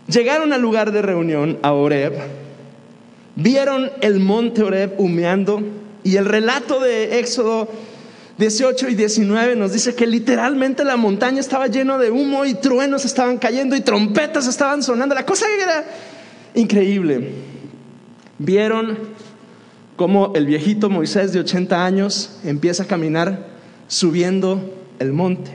Llegaron 0.06 0.52
al 0.52 0.62
lugar 0.62 0.92
de 0.92 1.02
reunión, 1.02 1.58
a 1.62 1.72
Oreb. 1.72 2.14
Vieron 3.34 3.90
el 4.00 4.20
monte 4.20 4.62
Oreb 4.62 4.94
humeando 4.99 5.62
y 6.04 6.16
el 6.16 6.26
relato 6.26 6.80
de 6.80 7.18
Éxodo 7.18 7.68
18 8.38 8.88
y 8.88 8.94
19 8.94 9.56
nos 9.56 9.72
dice 9.72 9.94
que 9.94 10.06
literalmente 10.06 10.84
la 10.84 10.96
montaña 10.96 11.40
estaba 11.40 11.66
lleno 11.66 11.99
de 11.99 12.10
humo 12.10 12.44
y 12.44 12.54
truenos 12.54 13.04
estaban 13.04 13.37
cayendo 13.37 13.76
y 13.76 13.80
trompetas 13.80 14.46
estaban 14.46 14.82
sonando. 14.82 15.14
La 15.14 15.26
cosa 15.26 15.46
era 15.62 15.84
increíble. 16.54 17.33
Vieron 18.38 18.99
cómo 19.97 20.33
el 20.35 20.47
viejito 20.47 20.88
Moisés 20.88 21.33
de 21.33 21.40
80 21.40 21.85
años 21.85 22.38
empieza 22.45 22.85
a 22.85 22.87
caminar 22.87 23.47
subiendo 23.87 24.75
el 24.99 25.12
monte, 25.12 25.50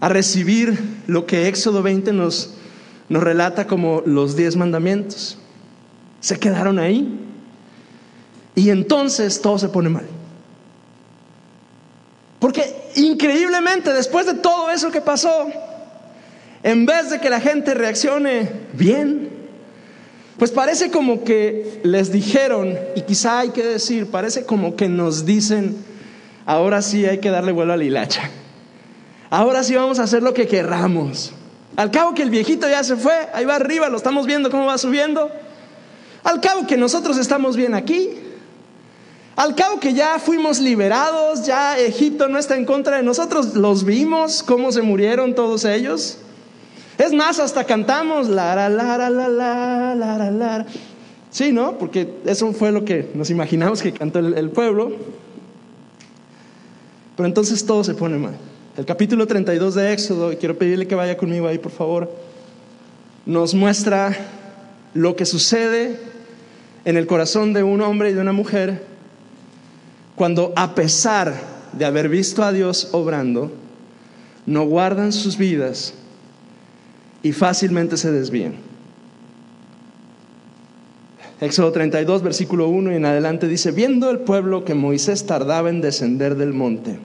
a 0.00 0.08
recibir 0.08 0.78
lo 1.06 1.24
que 1.26 1.48
Éxodo 1.48 1.82
20 1.82 2.12
nos, 2.12 2.54
nos 3.08 3.22
relata 3.22 3.66
como 3.66 4.02
los 4.04 4.36
diez 4.36 4.56
mandamientos. 4.56 5.38
Se 6.20 6.38
quedaron 6.38 6.78
ahí 6.78 7.18
y 8.54 8.70
entonces 8.70 9.40
todo 9.40 9.58
se 9.58 9.68
pone 9.68 9.88
mal. 9.88 10.04
Porque 12.38 12.90
increíblemente 12.96 13.92
después 13.92 14.26
de 14.26 14.34
todo 14.34 14.70
eso 14.70 14.90
que 14.90 15.00
pasó, 15.00 15.48
en 16.62 16.86
vez 16.86 17.10
de 17.10 17.20
que 17.20 17.30
la 17.30 17.40
gente 17.40 17.74
reaccione 17.74 18.50
bien, 18.72 19.27
pues 20.38 20.52
parece 20.52 20.90
como 20.90 21.24
que 21.24 21.80
les 21.82 22.12
dijeron, 22.12 22.78
y 22.94 23.02
quizá 23.02 23.40
hay 23.40 23.50
que 23.50 23.64
decir, 23.64 24.06
parece 24.06 24.46
como 24.46 24.76
que 24.76 24.88
nos 24.88 25.26
dicen, 25.26 25.76
ahora 26.46 26.80
sí 26.80 27.04
hay 27.06 27.18
que 27.18 27.30
darle 27.30 27.50
vuelo 27.50 27.72
a 27.72 27.76
la 27.76 27.84
hilacha. 27.84 28.30
Ahora 29.30 29.64
sí 29.64 29.74
vamos 29.74 29.98
a 29.98 30.04
hacer 30.04 30.22
lo 30.22 30.34
que 30.34 30.46
querramos. 30.46 31.32
Al 31.76 31.90
cabo 31.90 32.14
que 32.14 32.22
el 32.22 32.30
viejito 32.30 32.68
ya 32.68 32.84
se 32.84 32.96
fue, 32.96 33.12
ahí 33.34 33.44
va 33.44 33.56
arriba, 33.56 33.88
lo 33.88 33.96
estamos 33.96 34.26
viendo 34.26 34.50
cómo 34.50 34.66
va 34.66 34.78
subiendo. 34.78 35.30
Al 36.22 36.40
cabo 36.40 36.66
que 36.66 36.76
nosotros 36.76 37.18
estamos 37.18 37.56
bien 37.56 37.74
aquí. 37.74 38.10
Al 39.34 39.54
cabo 39.54 39.78
que 39.78 39.92
ya 39.92 40.18
fuimos 40.18 40.60
liberados, 40.60 41.46
ya 41.46 41.78
Egipto 41.78 42.28
no 42.28 42.38
está 42.38 42.56
en 42.56 42.64
contra 42.64 42.96
de 42.96 43.02
nosotros, 43.02 43.54
los 43.54 43.84
vimos 43.84 44.42
cómo 44.42 44.72
se 44.72 44.82
murieron 44.82 45.34
todos 45.34 45.64
ellos. 45.64 46.18
Es 46.98 47.12
más, 47.12 47.38
hasta 47.38 47.64
cantamos. 47.64 48.28
La, 48.28 48.54
la, 48.54 48.68
la, 48.68 49.08
la, 49.08 49.28
la, 49.28 49.94
la, 49.94 50.30
la, 50.30 50.66
Sí, 51.30 51.52
¿no? 51.52 51.78
Porque 51.78 52.16
eso 52.26 52.52
fue 52.52 52.72
lo 52.72 52.84
que 52.84 53.10
nos 53.14 53.30
imaginamos 53.30 53.82
que 53.82 53.92
cantó 53.92 54.18
el, 54.18 54.34
el 54.34 54.50
pueblo. 54.50 54.92
Pero 57.16 57.26
entonces 57.26 57.64
todo 57.64 57.84
se 57.84 57.94
pone 57.94 58.18
mal. 58.18 58.36
El 58.76 58.84
capítulo 58.84 59.26
32 59.26 59.74
de 59.74 59.92
Éxodo, 59.92 60.32
y 60.32 60.36
quiero 60.36 60.56
pedirle 60.58 60.86
que 60.86 60.94
vaya 60.94 61.16
conmigo 61.16 61.46
ahí, 61.48 61.58
por 61.58 61.72
favor, 61.72 62.10
nos 63.26 63.54
muestra 63.54 64.16
lo 64.94 65.16
que 65.16 65.26
sucede 65.26 65.98
en 66.84 66.96
el 66.96 67.06
corazón 67.06 67.52
de 67.52 67.62
un 67.62 67.80
hombre 67.82 68.10
y 68.10 68.14
de 68.14 68.20
una 68.20 68.32
mujer 68.32 68.84
cuando 70.18 70.52
a 70.56 70.74
pesar 70.74 71.34
de 71.72 71.84
haber 71.84 72.08
visto 72.08 72.42
a 72.42 72.52
Dios 72.52 72.88
obrando, 72.92 73.52
no 74.46 74.64
guardan 74.64 75.12
sus 75.12 75.36
vidas 75.38 75.94
y 77.22 77.32
fácilmente 77.32 77.96
se 77.96 78.12
desvían. 78.12 78.54
Éxodo 81.40 81.70
32, 81.70 82.22
versículo 82.22 82.68
1 82.68 82.92
y 82.92 82.96
en 82.96 83.04
adelante 83.04 83.46
dice, 83.46 83.70
viendo 83.70 84.10
el 84.10 84.20
pueblo 84.20 84.64
que 84.64 84.74
Moisés 84.74 85.24
tardaba 85.26 85.70
en 85.70 85.80
descender 85.80 86.34
del 86.34 86.52
monte, 86.52 86.98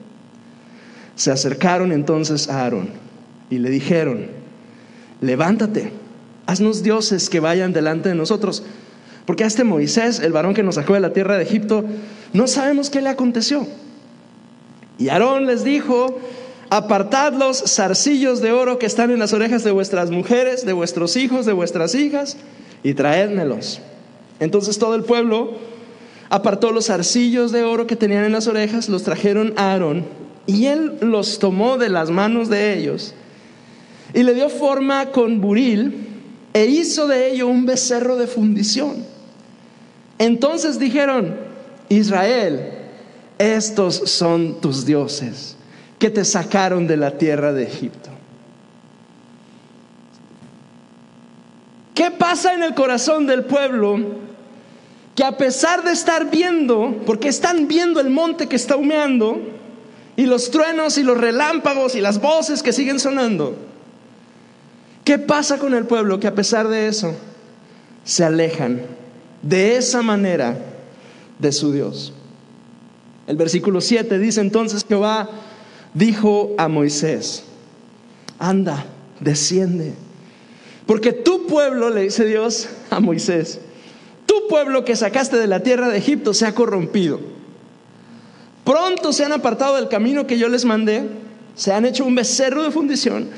se 1.14 1.30
acercaron 1.30 1.92
entonces 1.92 2.48
a 2.48 2.62
Aarón 2.62 2.88
y 3.48 3.58
le 3.58 3.70
dijeron, 3.70 4.26
levántate, 5.20 5.92
haznos 6.46 6.82
dioses 6.82 7.30
que 7.30 7.38
vayan 7.38 7.72
delante 7.72 8.08
de 8.08 8.16
nosotros, 8.16 8.64
porque 9.24 9.44
a 9.44 9.46
este 9.46 9.62
Moisés, 9.62 10.18
el 10.18 10.32
varón 10.32 10.54
que 10.54 10.64
nos 10.64 10.74
sacó 10.74 10.94
de 10.94 11.00
la 11.00 11.12
tierra 11.12 11.36
de 11.36 11.44
Egipto, 11.44 11.84
no 12.32 12.48
sabemos 12.48 12.90
qué 12.90 13.00
le 13.00 13.10
aconteció. 13.10 13.66
Y 14.98 15.08
Aarón 15.08 15.46
les 15.46 15.64
dijo, 15.64 16.18
apartad 16.70 17.32
los 17.34 17.62
zarcillos 17.74 18.40
de 18.40 18.52
oro 18.52 18.78
que 18.78 18.86
están 18.86 19.10
en 19.10 19.18
las 19.18 19.32
orejas 19.32 19.64
de 19.64 19.70
vuestras 19.70 20.10
mujeres, 20.10 20.64
de 20.64 20.72
vuestros 20.72 21.16
hijos, 21.16 21.46
de 21.46 21.52
vuestras 21.52 21.94
hijas, 21.94 22.36
y 22.82 22.94
traédmelos. 22.94 23.80
Entonces 24.40 24.78
todo 24.78 24.94
el 24.94 25.04
pueblo 25.04 25.52
apartó 26.28 26.72
los 26.72 26.86
zarcillos 26.86 27.52
de 27.52 27.64
oro 27.64 27.86
que 27.86 27.96
tenían 27.96 28.24
en 28.24 28.32
las 28.32 28.46
orejas, 28.46 28.88
los 28.88 29.02
trajeron 29.02 29.54
a 29.56 29.72
Aarón, 29.72 30.04
y 30.46 30.66
él 30.66 30.98
los 31.00 31.38
tomó 31.38 31.78
de 31.78 31.88
las 31.88 32.10
manos 32.10 32.48
de 32.48 32.78
ellos, 32.78 33.14
y 34.12 34.22
le 34.22 34.34
dio 34.34 34.48
forma 34.48 35.06
con 35.10 35.40
buril, 35.40 36.08
e 36.52 36.66
hizo 36.66 37.08
de 37.08 37.32
ello 37.32 37.48
un 37.48 37.66
becerro 37.66 38.16
de 38.16 38.26
fundición. 38.26 39.04
Entonces 40.18 40.78
dijeron, 40.78 41.36
Israel, 41.88 42.70
estos 43.38 43.96
son 43.96 44.60
tus 44.60 44.86
dioses 44.86 45.53
que 45.98 46.10
te 46.10 46.24
sacaron 46.24 46.86
de 46.86 46.96
la 46.96 47.12
tierra 47.12 47.52
de 47.52 47.64
Egipto. 47.64 48.10
¿Qué 51.94 52.10
pasa 52.10 52.54
en 52.54 52.62
el 52.62 52.74
corazón 52.74 53.26
del 53.26 53.44
pueblo? 53.44 53.98
Que 55.14 55.24
a 55.24 55.36
pesar 55.36 55.84
de 55.84 55.92
estar 55.92 56.30
viendo, 56.30 57.02
porque 57.06 57.28
están 57.28 57.68
viendo 57.68 58.00
el 58.00 58.10
monte 58.10 58.48
que 58.48 58.56
está 58.56 58.76
humeando, 58.76 59.40
y 60.16 60.26
los 60.26 60.50
truenos 60.50 60.98
y 60.98 61.02
los 61.02 61.18
relámpagos 61.18 61.94
y 61.94 62.00
las 62.00 62.20
voces 62.20 62.62
que 62.62 62.72
siguen 62.72 62.98
sonando, 62.98 63.56
¿qué 65.04 65.18
pasa 65.18 65.58
con 65.58 65.74
el 65.74 65.86
pueblo? 65.86 66.18
Que 66.18 66.26
a 66.26 66.34
pesar 66.34 66.68
de 66.68 66.88
eso, 66.88 67.14
se 68.04 68.24
alejan 68.24 68.82
de 69.42 69.76
esa 69.76 70.02
manera 70.02 70.56
de 71.38 71.52
su 71.52 71.72
Dios. 71.72 72.12
El 73.26 73.36
versículo 73.36 73.80
7 73.80 74.18
dice 74.18 74.40
entonces 74.40 74.84
Jehová 74.86 75.28
dijo 75.94 76.54
a 76.58 76.68
Moisés, 76.68 77.44
anda, 78.38 78.84
desciende, 79.20 79.94
porque 80.86 81.12
tu 81.12 81.46
pueblo, 81.46 81.88
le 81.88 82.02
dice 82.02 82.26
Dios 82.26 82.68
a 82.90 83.00
Moisés, 83.00 83.60
tu 84.26 84.48
pueblo 84.48 84.84
que 84.84 84.96
sacaste 84.96 85.36
de 85.36 85.46
la 85.46 85.60
tierra 85.60 85.88
de 85.88 85.98
Egipto 85.98 86.34
se 86.34 86.46
ha 86.46 86.54
corrompido. 86.54 87.20
Pronto 88.64 89.12
se 89.12 89.24
han 89.24 89.32
apartado 89.32 89.76
del 89.76 89.88
camino 89.88 90.26
que 90.26 90.38
yo 90.38 90.48
les 90.48 90.64
mandé, 90.64 91.08
se 91.54 91.72
han 91.72 91.84
hecho 91.84 92.04
un 92.04 92.14
becerro 92.14 92.62
de 92.62 92.70
fundición, 92.70 93.28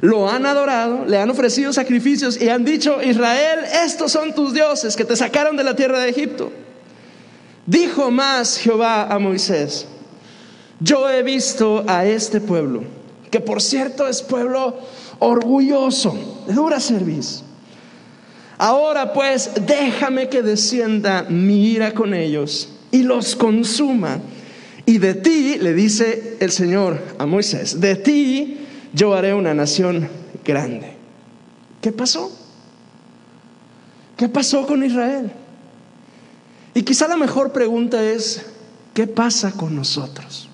lo 0.00 0.28
han 0.28 0.46
adorado, 0.46 1.04
le 1.06 1.18
han 1.18 1.30
ofrecido 1.30 1.72
sacrificios 1.72 2.40
y 2.40 2.48
han 2.48 2.64
dicho, 2.64 3.02
Israel, 3.02 3.60
estos 3.84 4.12
son 4.12 4.34
tus 4.34 4.52
dioses 4.52 4.94
que 4.94 5.04
te 5.04 5.16
sacaron 5.16 5.56
de 5.56 5.64
la 5.64 5.74
tierra 5.74 5.98
de 6.00 6.10
Egipto. 6.10 6.52
Dijo 7.64 8.10
más 8.10 8.58
Jehová 8.58 9.04
a 9.04 9.18
Moisés, 9.18 9.88
yo 10.80 11.08
he 11.08 11.22
visto 11.22 11.84
a 11.86 12.04
este 12.04 12.40
pueblo, 12.40 12.82
que 13.30 13.40
por 13.40 13.62
cierto 13.62 14.06
es 14.06 14.22
pueblo 14.22 14.78
orgulloso, 15.18 16.44
de 16.46 16.54
dura 16.54 16.80
servicio. 16.80 17.44
Ahora 18.58 19.12
pues 19.12 19.50
déjame 19.66 20.28
que 20.28 20.42
descienda 20.42 21.24
mi 21.28 21.66
ira 21.66 21.92
con 21.92 22.14
ellos 22.14 22.68
y 22.90 23.02
los 23.02 23.36
consuma. 23.36 24.20
Y 24.88 24.98
de 24.98 25.14
ti, 25.14 25.56
le 25.60 25.74
dice 25.74 26.36
el 26.40 26.52
Señor 26.52 27.02
a 27.18 27.26
Moisés, 27.26 27.80
de 27.80 27.96
ti 27.96 28.58
yo 28.92 29.14
haré 29.14 29.34
una 29.34 29.52
nación 29.52 30.08
grande. 30.44 30.92
¿Qué 31.80 31.90
pasó? 31.90 32.30
¿Qué 34.16 34.28
pasó 34.28 34.66
con 34.66 34.84
Israel? 34.84 35.30
Y 36.72 36.82
quizá 36.82 37.08
la 37.08 37.16
mejor 37.16 37.52
pregunta 37.52 38.02
es, 38.02 38.46
¿qué 38.94 39.06
pasa 39.06 39.52
con 39.52 39.74
nosotros? 39.74 40.45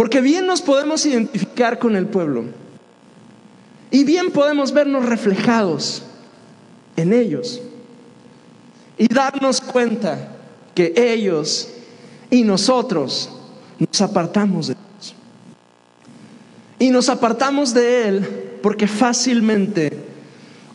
Porque 0.00 0.22
bien 0.22 0.46
nos 0.46 0.62
podemos 0.62 1.04
identificar 1.04 1.78
con 1.78 1.94
el 1.94 2.06
pueblo 2.06 2.44
y 3.90 4.02
bien 4.04 4.30
podemos 4.30 4.72
vernos 4.72 5.04
reflejados 5.04 6.02
en 6.96 7.12
ellos 7.12 7.60
y 8.96 9.12
darnos 9.12 9.60
cuenta 9.60 10.36
que 10.74 10.94
ellos 10.96 11.68
y 12.30 12.44
nosotros 12.44 13.28
nos 13.78 14.00
apartamos 14.00 14.68
de 14.68 14.74
Dios. 14.74 15.14
Y 16.78 16.88
nos 16.88 17.10
apartamos 17.10 17.74
de 17.74 18.08
Él 18.08 18.58
porque 18.62 18.86
fácilmente 18.86 19.92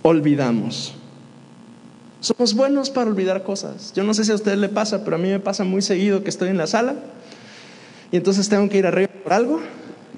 olvidamos. 0.03 0.93
Somos 2.19 2.53
buenos 2.53 2.91
para 2.91 3.09
olvidar 3.09 3.41
cosas. 3.41 3.91
Yo 3.95 4.03
no 4.03 4.13
sé 4.13 4.23
si 4.23 4.31
a 4.31 4.35
usted 4.35 4.55
le 4.55 4.69
pasa, 4.69 5.03
pero 5.03 5.15
a 5.15 5.19
mí 5.19 5.29
me 5.29 5.39
pasa 5.39 5.63
muy 5.63 5.81
seguido 5.81 6.23
que 6.23 6.29
estoy 6.29 6.49
en 6.49 6.59
la 6.59 6.67
sala 6.67 6.93
y 8.15 8.17
entonces 8.17 8.47
tengo 8.47 8.69
que 8.69 8.77
ir 8.77 8.87
arriba 8.87 9.09
por 9.21 9.33
algo 9.33 9.59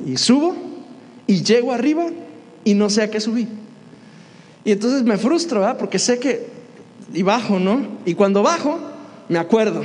y 0.06 0.18
subo 0.18 0.56
y 1.25 1.42
llego 1.42 1.72
arriba 1.72 2.06
y 2.63 2.75
no 2.75 2.92
sé 2.92 3.01
a 3.01 3.10
qué 3.10 3.20
subí. 3.20 3.48
Y 4.63 4.72
entonces 4.72 5.01
me 5.01 5.18
frustro, 5.18 5.62
¿verdad? 5.62 5.80
Porque 5.80 5.98
sé 5.98 6.20
que 6.20 6.46
y 7.12 7.24
bajo, 7.24 7.58
¿no? 7.58 7.98
Y 8.06 8.13
cuando 8.13 8.44
bajo, 8.44 8.77
me 9.30 9.39
acuerdo. 9.39 9.84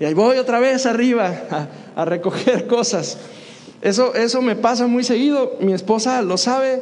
Y 0.00 0.06
ahí 0.06 0.14
voy 0.14 0.38
otra 0.38 0.58
vez 0.58 0.86
arriba 0.86 1.30
a, 1.50 2.00
a 2.00 2.06
recoger 2.06 2.66
cosas. 2.66 3.18
Eso, 3.82 4.14
eso 4.14 4.40
me 4.40 4.56
pasa 4.56 4.86
muy 4.86 5.04
seguido. 5.04 5.58
Mi 5.60 5.74
esposa 5.74 6.22
lo 6.22 6.38
sabe 6.38 6.80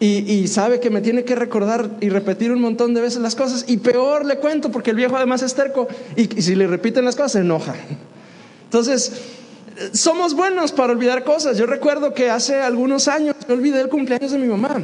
y, 0.00 0.48
sabe 0.48 0.80
que 0.80 0.90
me 0.90 1.00
tiene 1.00 1.24
que 1.24 1.34
recordar 1.34 1.92
y 2.02 2.10
repetir 2.10 2.52
un 2.52 2.60
montón 2.60 2.92
de 2.92 3.00
veces 3.00 3.22
las 3.22 3.34
cosas. 3.34 3.64
Y 3.68 3.78
peor 3.78 4.26
le 4.26 4.36
cuento 4.36 4.70
porque 4.70 4.90
el 4.90 4.96
viejo 4.96 5.16
además 5.16 5.40
es 5.40 5.54
terco 5.54 5.88
y, 6.14 6.42
si 6.42 6.54
le 6.56 6.66
repiten 6.66 7.06
las 7.06 7.16
cosas 7.16 7.32
se 7.32 7.38
enoja. 7.38 7.74
Entonces, 8.64 9.12
somos 9.92 10.34
buenos 10.34 10.72
para 10.72 10.92
olvidar 10.92 11.24
cosas. 11.24 11.56
Yo 11.58 11.66
recuerdo 11.66 12.14
que 12.14 12.30
hace 12.30 12.60
algunos 12.60 13.08
años 13.08 13.36
yo 13.46 13.54
olvidé 13.54 13.80
el 13.80 13.88
cumpleaños 13.88 14.32
de 14.32 14.38
mi 14.38 14.46
mamá. 14.46 14.80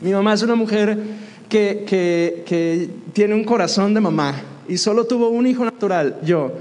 Mi 0.00 0.12
mamá 0.12 0.34
es 0.34 0.42
una 0.42 0.54
mujer 0.54 0.98
que, 1.48 1.84
que 1.86 2.90
tiene 3.12 3.34
un 3.34 3.44
corazón 3.44 3.94
de 3.94 4.00
mamá 4.00 4.42
y 4.68 4.76
solo 4.76 5.06
tuvo 5.06 5.30
un 5.30 5.46
hijo 5.46 5.64
natural, 5.64 6.18
yo. 6.22 6.52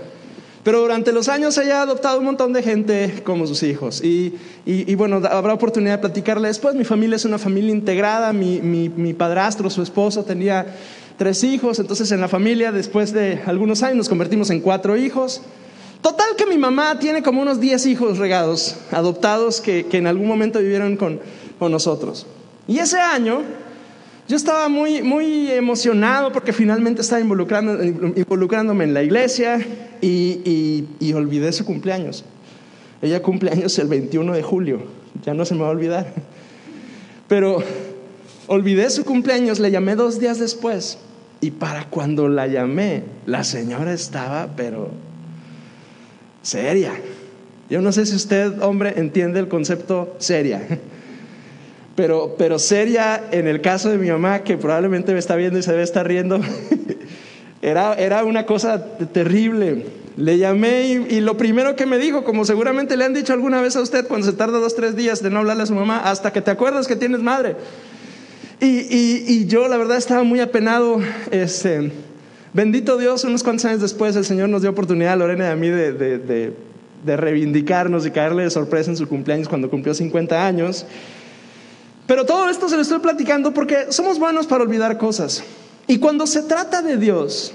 Pero 0.68 0.82
durante 0.82 1.14
los 1.14 1.30
años 1.30 1.58
ella 1.58 1.80
ha 1.80 1.84
adoptado 1.84 2.20
un 2.20 2.26
montón 2.26 2.52
de 2.52 2.62
gente 2.62 3.22
como 3.24 3.48
sus 3.48 3.64
hijos. 3.64 4.04
Y, 4.04 4.34
bueno, 4.96 5.22
habrá 5.30 5.54
oportunidad 5.54 5.94
de 5.94 6.00
platicarle 6.00 6.50
después. 6.50 6.76
Mi 6.76 6.84
familia 6.84 7.16
es 7.16 7.24
una 7.24 7.38
familia 7.38 7.72
integrada. 7.72 8.34
Mi, 8.34 8.60
mi, 8.60 9.14
padrastro, 9.14 9.70
su 9.70 9.82
esposo, 9.82 10.26
tenía 10.26 10.66
tres 11.18 11.46
hijos. 11.46 11.80
Entonces 11.80 12.12
en 12.12 12.20
la 12.20 12.28
familia, 12.28 12.74
después 12.74 13.14
de 13.14 13.42
algunos 13.46 13.82
años, 13.82 13.96
nos 13.96 14.10
convertimos 14.10 14.50
en 14.50 14.60
cuatro 14.60 14.98
hijos. 14.98 15.42
Total 16.08 16.38
que 16.38 16.46
mi 16.46 16.58
mamá 16.58 16.98
tiene 17.00 17.22
como 17.22 17.42
unos 17.42 17.60
diez 17.60 17.86
hijos 17.86 18.18
regados, 18.18 18.78
adoptados, 18.92 19.60
que, 19.60 19.88
que 19.88 19.98
en 19.98 20.08
algún 20.08 20.26
momento 20.26 20.60
vivieron 20.60 20.96
con, 20.96 21.20
con 21.60 21.70
nosotros. 21.70 22.26
Y 22.66 22.80
ese 22.80 22.98
año 22.98 23.42
yo 24.26 24.38
estaba 24.38 24.70
muy, 24.70 25.04
muy 25.04 25.52
emocionado 25.52 26.32
porque 26.32 26.54
finalmente 26.54 27.02
estaba 27.02 27.20
involucrando, 27.20 27.84
involucrándome 27.84 28.86
en 28.86 28.94
la 28.94 29.04
iglesia 29.04 29.60
y, 30.00 30.86
y, 30.98 31.12
olvidé 31.12 31.52
su 31.52 31.66
cumpleaños. 31.66 32.24
Ella 33.02 33.22
cumpleaños 33.22 33.78
el 33.78 33.90
21 33.90 34.32
de 34.32 34.44
julio, 34.44 34.84
ya 35.26 35.34
no 35.34 35.44
se 35.44 35.56
me 35.56 35.64
va 35.64 35.68
a 35.68 35.72
olvidar. 35.72 36.14
Pero 37.28 37.62
olvidé 38.48 38.90
su 38.92 39.04
cumpleaños, 39.04 39.60
le 39.60 39.72
llamé 39.72 39.98
dos 39.98 40.22
días 40.22 40.40
después 40.40 41.00
Y 41.42 41.52
para 41.52 41.90
cuando 41.90 42.30
la 42.30 42.48
llamé, 42.48 43.04
la 43.26 43.44
señora 43.44 43.92
estaba, 43.92 44.56
pero 44.56 45.06
seria. 46.48 46.94
Yo 47.70 47.82
no 47.82 47.92
sé 47.92 48.06
si 48.06 48.16
usted, 48.16 48.62
hombre, 48.62 48.94
entiende 48.96 49.40
el 49.40 49.50
concepto 49.50 50.16
seria. 50.18 50.62
Pero, 51.96 52.36
pero 52.38 52.60
seria 52.60 53.24
en 53.32 53.48
el 53.48 53.60
caso 53.60 53.90
de 53.90 53.98
mi 53.98 54.10
mamá, 54.10 54.44
que 54.44 54.56
probablemente 54.56 55.14
me 55.14 55.20
está 55.20 55.36
viendo 55.36 55.58
y 55.58 55.64
se 55.64 55.72
debe 55.72 55.82
estar 55.82 56.08
riendo, 56.08 56.40
era, 57.62 57.96
era 57.96 58.24
una 58.24 58.46
cosa 58.46 58.86
terrible. 59.08 59.88
Le 60.16 60.38
llamé 60.38 60.84
y, 61.10 61.20
lo 61.22 61.38
primero 61.38 61.76
que 61.76 61.88
me 61.88 61.98
dijo, 61.98 62.24
como 62.24 62.46
seguramente 62.46 62.98
le 62.98 63.04
han 63.04 63.16
dicho 63.16 63.34
alguna 63.34 63.62
vez 63.62 63.76
a 63.76 63.82
usted 63.82 64.08
cuando 64.08 64.28
se 64.28 64.34
tarda 64.34 64.60
dos, 64.60 64.76
tres 64.76 64.96
días 64.96 65.24
de 65.24 65.32
no 65.32 65.40
hablarle 65.40 65.64
a 65.64 65.66
su 65.66 65.74
mamá, 65.74 66.00
hasta 66.00 66.32
que 66.32 66.42
te 66.42 66.52
acuerdas 66.52 66.88
que 66.88 66.96
tienes 66.96 67.22
madre. 67.22 67.56
Y, 68.62 69.46
yo 69.48 69.68
la 69.68 69.78
verdad 69.78 69.98
estaba 69.98 70.24
muy 70.24 70.40
apenado. 70.40 71.00
Este, 71.32 71.92
bendito 72.58 72.98
Dios, 72.98 73.24
unos 73.24 73.44
cuantos 73.44 73.66
años 73.66 73.82
después 73.82 74.16
el 74.16 74.26
Señor 74.26 74.50
nos 74.50 74.64
dio 74.64 74.72
oportunidad 74.72 75.14
a 75.14 75.16
Lorena 75.16 75.46
y 75.46 75.52
a 75.52 75.56
mí 75.56 75.70
de, 75.70 76.56
reivindicarnos 77.06 78.04
y 78.08 78.10
caerle 78.10 78.46
de 78.46 78.50
sorpresa 78.50 78.90
en 78.90 78.98
su 78.98 79.08
cumpleaños 79.08 79.48
cuando 79.48 79.70
cumplió 79.70 79.94
50 79.94 80.44
años. 80.44 80.84
Pero 82.08 82.26
todo 82.26 82.50
esto 82.50 82.68
se 82.68 82.76
lo 82.76 82.82
estoy 82.82 82.98
platicando 82.98 83.54
porque 83.54 83.92
somos 83.92 84.18
buenos 84.18 84.48
para 84.48 84.64
olvidar 84.64 84.98
cosas. 84.98 85.44
Y 85.86 86.00
cuando 86.00 86.26
se 86.26 86.42
trata 86.42 86.82
de 86.82 86.98
Dios, 86.98 87.54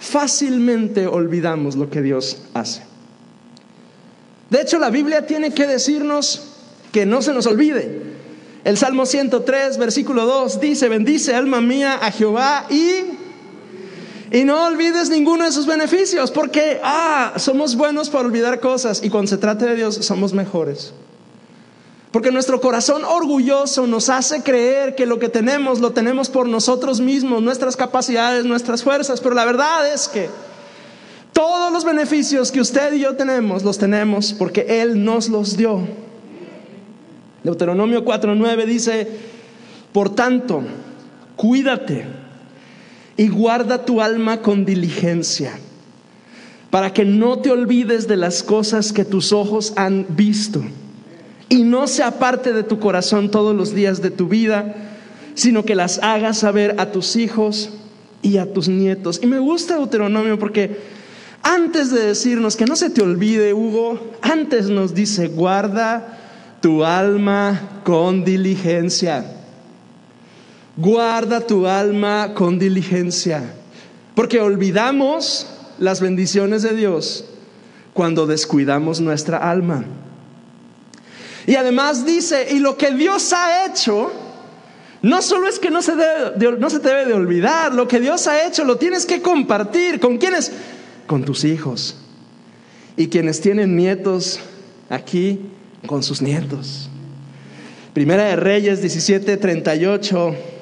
fácilmente 0.00 1.06
olvidamos 1.06 1.76
lo 1.76 1.88
que 1.88 2.02
Dios 2.02 2.42
hace. 2.52 2.82
De 4.50 4.60
hecho, 4.60 4.80
la 4.80 4.90
Biblia 4.90 5.24
tiene 5.24 5.54
que 5.54 5.68
decirnos 5.68 6.56
que 6.90 7.06
no 7.06 7.22
se 7.22 7.32
nos 7.32 7.46
olvide. 7.46 8.02
El 8.64 8.76
Salmo 8.76 9.06
103, 9.06 9.78
versículo 9.78 10.26
2 10.26 10.60
dice, 10.60 10.88
bendice 10.88 11.32
alma 11.36 11.60
mía 11.60 12.00
a 12.02 12.10
Jehová 12.10 12.66
y... 12.70 13.22
Y 14.34 14.42
no 14.42 14.66
olvides 14.66 15.10
ninguno 15.10 15.44
de 15.44 15.52
sus 15.52 15.64
beneficios, 15.64 16.32
porque, 16.32 16.80
ah, 16.82 17.34
somos 17.36 17.76
buenos 17.76 18.10
para 18.10 18.26
olvidar 18.26 18.58
cosas 18.58 19.00
y 19.04 19.08
cuando 19.08 19.28
se 19.28 19.38
trata 19.38 19.66
de 19.66 19.76
Dios 19.76 19.94
somos 19.94 20.32
mejores. 20.32 20.92
Porque 22.10 22.32
nuestro 22.32 22.60
corazón 22.60 23.04
orgulloso 23.04 23.86
nos 23.86 24.08
hace 24.08 24.42
creer 24.42 24.96
que 24.96 25.06
lo 25.06 25.20
que 25.20 25.28
tenemos 25.28 25.78
lo 25.78 25.92
tenemos 25.92 26.30
por 26.30 26.48
nosotros 26.48 27.00
mismos, 27.00 27.42
nuestras 27.42 27.76
capacidades, 27.76 28.44
nuestras 28.44 28.82
fuerzas. 28.82 29.20
Pero 29.20 29.36
la 29.36 29.44
verdad 29.44 29.94
es 29.94 30.08
que 30.08 30.28
todos 31.32 31.72
los 31.72 31.84
beneficios 31.84 32.50
que 32.50 32.60
usted 32.60 32.92
y 32.94 33.00
yo 33.00 33.14
tenemos 33.14 33.62
los 33.62 33.78
tenemos 33.78 34.32
porque 34.32 34.82
Él 34.82 35.04
nos 35.04 35.28
los 35.28 35.56
dio. 35.56 35.80
Deuteronomio 37.44 38.04
4.9 38.04 38.64
dice, 38.64 39.08
por 39.92 40.12
tanto, 40.12 40.64
cuídate 41.36 42.23
y 43.16 43.28
guarda 43.28 43.84
tu 43.84 44.00
alma 44.00 44.40
con 44.42 44.64
diligencia 44.64 45.52
para 46.70 46.92
que 46.92 47.04
no 47.04 47.38
te 47.38 47.50
olvides 47.50 48.08
de 48.08 48.16
las 48.16 48.42
cosas 48.42 48.92
que 48.92 49.04
tus 49.04 49.32
ojos 49.32 49.72
han 49.76 50.06
visto 50.08 50.64
y 51.48 51.62
no 51.62 51.86
se 51.86 52.02
aparte 52.02 52.52
de 52.52 52.64
tu 52.64 52.80
corazón 52.80 53.30
todos 53.30 53.54
los 53.54 53.74
días 53.74 54.02
de 54.02 54.10
tu 54.10 54.28
vida, 54.28 54.74
sino 55.34 55.64
que 55.64 55.76
las 55.76 56.00
hagas 56.02 56.38
saber 56.38 56.74
a 56.78 56.90
tus 56.90 57.14
hijos 57.16 57.70
y 58.22 58.38
a 58.38 58.52
tus 58.52 58.68
nietos. 58.68 59.20
Y 59.22 59.26
me 59.26 59.38
gusta 59.38 59.76
Deuteronomio 59.76 60.38
porque 60.38 60.78
antes 61.42 61.90
de 61.92 62.06
decirnos 62.06 62.56
que 62.56 62.64
no 62.64 62.74
se 62.74 62.90
te 62.90 63.02
olvide, 63.02 63.54
Hugo, 63.54 64.12
antes 64.22 64.68
nos 64.68 64.94
dice, 64.94 65.28
guarda 65.28 66.18
tu 66.60 66.84
alma 66.84 67.82
con 67.84 68.24
diligencia. 68.24 69.24
Guarda 70.76 71.40
tu 71.40 71.66
alma 71.66 72.34
con 72.34 72.58
diligencia. 72.58 73.54
Porque 74.14 74.40
olvidamos 74.40 75.46
las 75.78 76.00
bendiciones 76.00 76.62
de 76.62 76.74
Dios 76.74 77.24
cuando 77.92 78.26
descuidamos 78.26 79.00
nuestra 79.00 79.38
alma. 79.38 79.84
Y 81.46 81.56
además 81.56 82.06
dice, 82.06 82.48
y 82.50 82.58
lo 82.58 82.76
que 82.76 82.92
Dios 82.92 83.32
ha 83.32 83.66
hecho, 83.66 84.10
no 85.02 85.20
solo 85.20 85.48
es 85.48 85.58
que 85.58 85.70
no 85.70 85.82
se, 85.82 85.92
no 86.58 86.70
se 86.70 86.80
te 86.80 86.88
debe 86.88 87.06
de 87.06 87.12
olvidar, 87.12 87.74
lo 87.74 87.86
que 87.86 88.00
Dios 88.00 88.26
ha 88.26 88.46
hecho 88.46 88.64
lo 88.64 88.76
tienes 88.76 89.04
que 89.04 89.20
compartir. 89.20 90.00
¿Con 90.00 90.18
quiénes? 90.18 90.52
Con 91.06 91.24
tus 91.24 91.44
hijos. 91.44 91.96
Y 92.96 93.08
quienes 93.08 93.40
tienen 93.40 93.76
nietos 93.76 94.40
aquí, 94.88 95.40
con 95.86 96.02
sus 96.02 96.22
nietos. 96.22 96.88
Primera 97.92 98.24
de 98.24 98.36
Reyes 98.36 98.80
17, 98.80 99.36
38. 99.36 100.53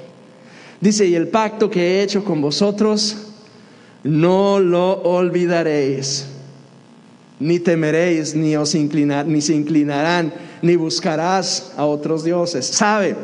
Dice, 0.83 1.07
y 1.07 1.14
el 1.14 1.29
pacto 1.29 1.71
que 1.71 1.81
he 1.81 2.03
hecho 2.03 2.23
con 2.23 2.42
vosotros, 2.42 3.16
no 4.05 4.61
lo 4.61 5.01
olvidaréis 5.03 6.27
ni 7.42 7.59
temeréis, 7.59 8.35
ni 8.35 8.57
os 8.57 8.75
inclinar, 8.75 9.27
ni 9.27 9.40
se 9.40 9.55
inclinarán, 9.55 10.33
ni 10.62 10.77
buscarás 10.77 11.73
a 11.77 11.85
otros 11.85 12.23
dioses. 12.23 12.66
¿Sabe? 12.66 13.16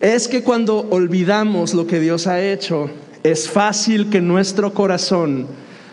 Es 0.00 0.26
que 0.26 0.42
cuando 0.42 0.86
olvidamos 0.90 1.74
lo 1.74 1.86
que 1.86 2.00
Dios 2.00 2.26
ha 2.26 2.40
hecho, 2.40 2.90
es 3.22 3.48
fácil 3.48 4.08
que 4.08 4.22
nuestro 4.22 4.72
corazón, 4.72 5.46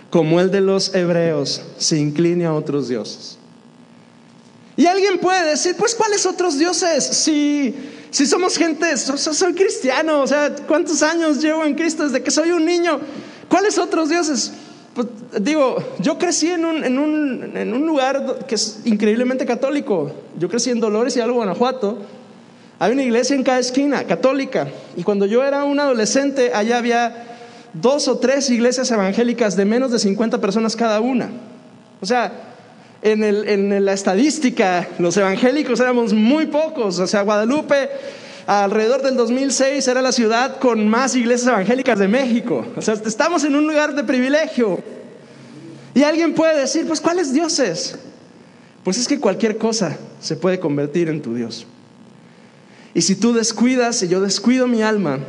como 0.09 0.39
el 0.39 0.51
de 0.51 0.61
los 0.61 0.95
hebreos, 0.95 1.61
se 1.77 1.99
incline 1.99 2.45
a 2.45 2.53
otros 2.53 2.87
dioses. 2.87 3.37
Y 4.77 4.85
alguien 4.85 5.19
puede 5.19 5.49
decir, 5.49 5.75
pues 5.77 5.93
¿cuáles 5.93 6.25
otros 6.25 6.57
dioses? 6.57 7.03
Si, 7.03 7.75
si 8.13 8.27
somos 8.27 8.57
gente, 8.59 8.95
soy 8.95 9.55
cristiano, 9.55 10.21
o 10.21 10.27
sea, 10.27 10.55
¿cuántos 10.67 11.01
años 11.01 11.41
llevo 11.41 11.65
en 11.65 11.73
Cristo 11.73 12.03
desde 12.03 12.21
que 12.21 12.29
soy 12.29 12.51
un 12.51 12.63
niño? 12.63 12.99
¿Cuáles 13.49 13.79
otros 13.79 14.07
dioses? 14.09 14.53
Pues, 14.93 15.07
digo, 15.39 15.77
yo 15.97 16.19
crecí 16.19 16.51
en 16.51 16.63
un, 16.63 16.83
en, 16.83 16.99
un, 16.99 17.57
en 17.57 17.73
un, 17.73 17.87
lugar 17.87 18.45
que 18.47 18.53
es 18.53 18.81
increíblemente 18.85 19.47
católico. 19.47 20.11
Yo 20.37 20.47
crecí 20.47 20.69
en 20.69 20.79
Dolores 20.79 21.17
y 21.17 21.21
algo 21.21 21.37
Guanajuato. 21.37 21.97
Hay 22.77 22.91
una 22.91 23.01
iglesia 23.01 23.35
en 23.35 23.41
cada 23.41 23.57
esquina, 23.57 24.03
católica. 24.03 24.67
Y 24.95 25.01
cuando 25.01 25.25
yo 25.25 25.43
era 25.43 25.63
un 25.63 25.79
adolescente, 25.79 26.51
allá 26.53 26.77
había 26.77 27.39
dos 27.73 28.07
o 28.07 28.19
tres 28.19 28.47
iglesias 28.51 28.91
evangélicas 28.91 29.55
de 29.55 29.65
menos 29.65 29.91
de 29.91 29.97
50 29.97 30.39
personas 30.39 30.75
cada 30.75 31.01
una. 31.01 31.31
O 31.99 32.05
sea, 32.05 32.52
en, 33.03 33.85
la 33.85 33.93
estadística, 33.93 34.87
los 34.97 35.17
evangélicos 35.17 35.79
éramos 35.79 36.13
muy 36.13 36.45
pocos. 36.47 36.99
O 36.99 37.07
sea, 37.07 37.21
Guadalupe 37.21 37.89
alrededor 38.47 39.01
del 39.01 39.15
2006 39.15 39.87
era 39.87 40.01
la 40.01 40.11
ciudad 40.11 40.59
con 40.59 40.87
más 40.87 41.15
iglesias 41.15 41.47
evangélicas 41.47 41.99
de 41.99 42.07
México. 42.07 42.65
O 42.75 42.81
sea, 42.81 42.93
estamos 42.93 43.43
en 43.43 43.55
un 43.55 43.67
lugar 43.67 43.93
de 43.93 44.03
privilegio. 44.03 44.79
Y 45.93 46.03
alguien 46.03 46.33
puede 46.33 46.59
decir, 46.59 46.87
pues 46.87 47.01
¿cuáles 47.01 47.33
dioses? 47.33 47.99
Pues 48.83 48.97
es 48.97 49.07
que 49.07 49.19
cualquier 49.19 49.57
cosa 49.57 49.97
se 50.19 50.35
puede 50.35 50.59
convertir 50.59 51.09
en 51.09 51.21
tu 51.21 51.35
Dios. 51.35 51.67
Y 52.93 53.01
si 53.01 53.15
tú 53.15 53.33
descuidas 53.33 54.01
y 54.03 54.07
yo 54.07 54.21
descuido 54.21 54.67
mi 54.67 54.81
alma, 54.81 55.19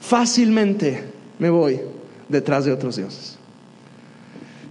fácilmente 0.00 1.04
me 1.38 1.50
voy 1.50 1.80
detrás 2.28 2.64
de 2.64 2.72
otros 2.72 2.96
dioses. 2.96 3.31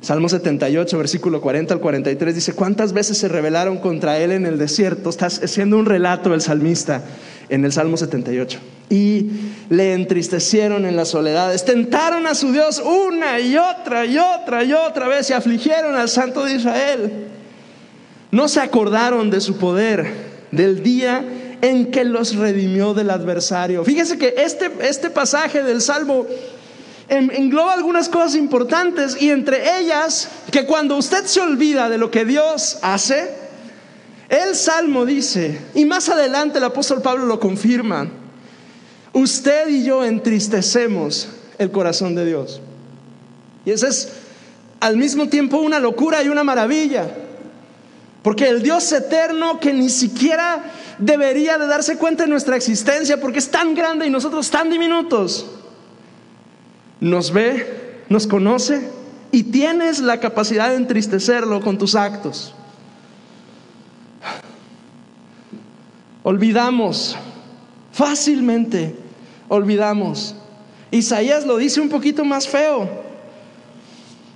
Salmo 0.02 0.30
78, 0.30 0.98
versículo 0.98 1.42
40 1.42 1.76
al 1.76 1.80
43 1.80 2.34
dice, 2.34 2.54
¿cuántas 2.54 2.92
veces 2.92 3.20
se 3.20 3.28
rebelaron 3.28 3.78
contra 3.78 4.18
él 4.18 4.32
en 4.32 4.48
el 4.48 4.58
desierto? 4.58 5.12
Está 5.12 5.28
haciendo 5.28 5.78
un 5.78 5.86
relato 5.86 6.34
el 6.34 6.42
salmista 6.42 7.04
en 7.50 7.66
el 7.66 7.72
Salmo 7.72 7.98
78. 7.98 8.60
Y 8.90 9.30
le 9.70 9.94
entristecieron 9.94 10.86
en 10.86 10.96
las 10.96 11.10
soledades, 11.10 11.66
tentaron 11.66 12.26
a 12.26 12.34
su 12.34 12.52
Dios 12.52 12.82
una 12.84 13.40
y 13.40 13.56
otra 13.58 14.08
y 14.08 14.18
otra 14.18 14.64
y 14.64 14.74
otra 14.74 15.08
vez 15.08 15.30
y 15.30 15.34
afligieron 15.34 15.96
al 15.96 16.10
Santo 16.10 16.46
de 16.46 16.56
Israel. 16.56 17.28
No 18.32 18.48
se 18.48 18.60
acordaron 18.60 19.30
de 19.30 19.40
su 19.40 19.58
poder, 19.58 20.12
del 20.52 20.82
día 20.82 21.24
en 21.62 21.92
que 21.92 22.06
los 22.06 22.36
redimió 22.36 22.96
del 22.96 23.12
adversario. 23.12 23.86
Fíjese 23.86 24.18
que 24.18 24.34
este, 24.36 24.72
este 24.82 25.12
pasaje 25.12 25.62
del 25.62 25.80
Salmo 25.80 26.26
engloba 27.12 27.74
algunas 27.74 28.08
cosas 28.08 28.36
importantes 28.36 29.22
y 29.22 29.32
entre 29.32 29.80
ellas 29.80 30.30
que 30.50 30.66
cuando 30.66 30.96
usted 30.96 31.26
se 31.26 31.42
olvida 31.42 31.90
de 31.90 31.98
lo 31.98 32.10
que 32.10 32.24
Dios 32.24 32.80
hace, 32.82 33.30
el 34.30 34.56
Salmo 34.56 35.06
dice, 35.06 35.60
y 35.76 35.84
más 35.84 36.08
adelante 36.08 36.60
el 36.60 36.64
apóstol 36.64 37.02
Pablo 37.02 37.26
lo 37.26 37.38
confirma, 37.38 38.08
usted 39.12 39.68
y 39.68 39.84
yo 39.84 40.06
entristecemos 40.06 41.28
el 41.58 41.70
corazón 41.70 42.16
de 42.16 42.26
Dios. 42.26 42.62
Y 43.66 43.72
eso 43.72 43.88
es 43.88 44.14
al 44.80 44.96
mismo 44.96 45.28
tiempo 45.28 45.58
una 45.58 45.80
locura 45.80 46.24
y 46.24 46.30
una 46.30 46.46
maravilla. 46.46 47.10
Porque 48.24 48.48
el 48.48 48.64
Dios 48.64 48.90
eterno 48.94 49.60
que 49.60 49.74
ni 49.74 49.90
siquiera 49.90 50.64
debería 50.98 51.58
de 51.58 51.68
darse 51.68 51.98
cuenta 51.98 52.24
de 52.24 52.30
nuestra 52.30 52.56
existencia 52.56 53.20
porque 53.20 53.40
es 53.40 53.52
tan 53.52 53.76
grande 53.76 54.08
y 54.08 54.10
nosotros 54.10 54.50
tan 54.50 54.70
diminutos, 54.70 55.46
nos 57.02 57.34
ve, 57.34 58.04
nos 58.08 58.28
conoce 58.28 58.90
y 59.32 59.44
tienes 59.44 60.00
la 60.00 60.20
capacidad 60.20 60.70
de 60.70 60.78
entristecerlo 60.78 61.60
con 61.60 61.78
tus 61.78 61.96
actos. 61.96 62.54
Olvidamos, 66.24 67.18
fácilmente 67.92 68.96
olvidamos. 69.50 70.36
Isaías 70.92 71.46
lo 71.46 71.58
dice 71.58 71.82
un 71.82 71.90
poquito 71.90 72.24
más 72.24 72.48
feo. 72.48 72.88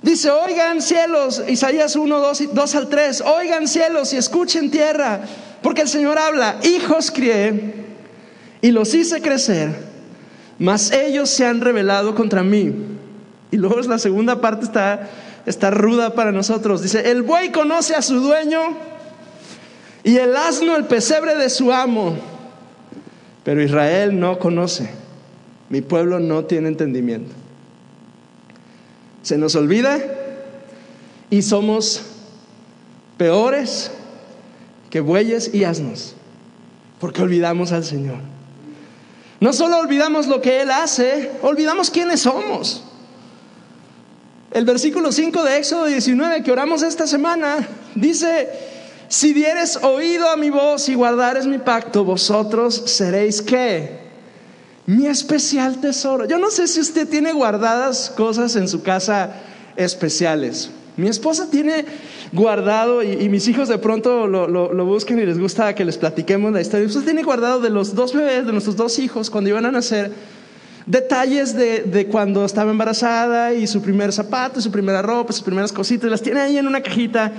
Dice, 0.01 0.29
oigan 0.29 0.81
cielos, 0.81 1.41
Isaías 1.47 1.95
1, 1.95 2.19
2, 2.19 2.53
2 2.53 2.75
al 2.75 2.89
3, 2.89 3.21
oigan 3.21 3.67
cielos 3.67 4.13
y 4.13 4.17
escuchen 4.17 4.69
tierra, 4.69 5.21
porque 5.61 5.81
el 5.81 5.87
Señor 5.87 6.19
habla, 6.19 6.59
hijos 6.63 7.09
crié 7.11 7.73
y 8.61 8.71
los 8.71 8.93
hice 8.93 9.21
crecer, 9.21 9.94
mas 10.59 10.91
ellos 10.91 11.29
se 11.29 11.45
han 11.45 11.61
rebelado 11.61 12.15
contra 12.15 12.43
mí. 12.43 12.73
Y 13.51 13.57
luego 13.57 13.79
la 13.81 13.99
segunda 13.99 14.41
parte 14.41 14.65
está, 14.65 15.09
está 15.45 15.71
ruda 15.71 16.13
para 16.13 16.31
nosotros. 16.31 16.81
Dice, 16.81 17.11
el 17.11 17.23
buey 17.23 17.51
conoce 17.51 17.95
a 17.95 18.01
su 18.01 18.19
dueño 18.19 18.59
y 20.03 20.17
el 20.17 20.35
asno 20.35 20.75
el 20.75 20.85
pesebre 20.85 21.35
de 21.35 21.49
su 21.49 21.71
amo, 21.71 22.15
pero 23.43 23.61
Israel 23.61 24.19
no 24.19 24.39
conoce. 24.39 24.89
Mi 25.69 25.81
pueblo 25.81 26.19
no 26.19 26.45
tiene 26.45 26.67
entendimiento. 26.67 27.33
Se 29.23 29.37
nos 29.37 29.55
olvida 29.55 29.99
y 31.29 31.41
somos 31.41 32.03
peores 33.17 33.91
que 34.89 34.99
bueyes 34.99 35.53
y 35.53 35.63
asnos, 35.63 36.15
porque 36.99 37.23
olvidamos 37.23 37.71
al 37.71 37.83
Señor. 37.83 38.34
No 39.39 39.53
solo 39.53 39.77
olvidamos 39.77 40.27
lo 40.27 40.41
que 40.41 40.61
Él 40.61 40.71
hace, 40.71 41.31
olvidamos 41.41 41.89
quiénes 41.89 42.21
somos. 42.21 42.83
El 44.51 44.65
versículo 44.65 45.11
5 45.11 45.43
de 45.43 45.57
Éxodo 45.57 45.85
19 45.85 46.43
que 46.43 46.51
oramos 46.51 46.81
esta 46.81 47.07
semana 47.07 47.67
dice, 47.95 48.49
si 49.09 49.33
dieres 49.33 49.77
oído 49.77 50.29
a 50.29 50.37
mi 50.37 50.49
voz 50.49 50.87
y 50.87 50.95
guardares 50.95 51.45
mi 51.45 51.57
pacto, 51.57 52.05
vosotros 52.05 52.83
seréis 52.85 53.41
qué? 53.41 54.05
mi 54.85 55.07
especial 55.07 55.79
tesoro. 55.81 56.25
Yo 56.25 56.37
no 56.37 56.51
sé 56.51 56.67
si 56.67 56.79
usted 56.79 57.07
tiene 57.07 57.33
guardadas 57.33 58.11
cosas 58.15 58.55
en 58.55 58.67
su 58.67 58.83
casa 58.83 59.33
especiales. 59.75 60.69
Mi 60.97 61.07
esposa 61.07 61.49
tiene 61.49 61.85
guardado, 62.31 63.03
y, 63.03 63.29
mis 63.29 63.47
hijos 63.47 63.67
de 63.67 63.77
pronto 63.77 64.27
lo, 64.27 64.85
buscan 64.85 65.19
y 65.19 65.25
les 65.25 65.37
gusta 65.37 65.75
que 65.75 65.85
les 65.85 65.97
platiquemos 65.97 66.51
la 66.53 66.61
historia. 66.61 66.87
Usted 66.87 67.03
tiene 67.03 67.23
guardado 67.23 67.59
de 67.59 67.69
los 67.69 67.95
dos 67.95 68.13
bebés, 68.13 68.45
de 68.45 68.51
nuestros 68.51 68.75
dos 68.75 68.97
hijos, 68.99 69.29
cuando 69.29 69.49
iban 69.49 69.65
a 69.65 69.71
nacer, 69.71 70.11
detalles 70.85 71.55
de, 71.55 72.07
cuando 72.11 72.45
estaba 72.45 72.71
embarazada 72.71 73.53
y 73.53 73.67
su 73.67 73.81
primer 73.81 74.13
zapato, 74.13 74.61
su 74.61 74.71
primera 74.71 75.01
ropa, 75.01 75.33
sus 75.33 75.43
primeras 75.43 75.73
cositas. 75.73 76.09
Las 76.09 76.21
tiene 76.21 76.39
ahí 76.39 76.57
en 76.57 76.67
una 76.67 76.81
cajita, 76.81 77.31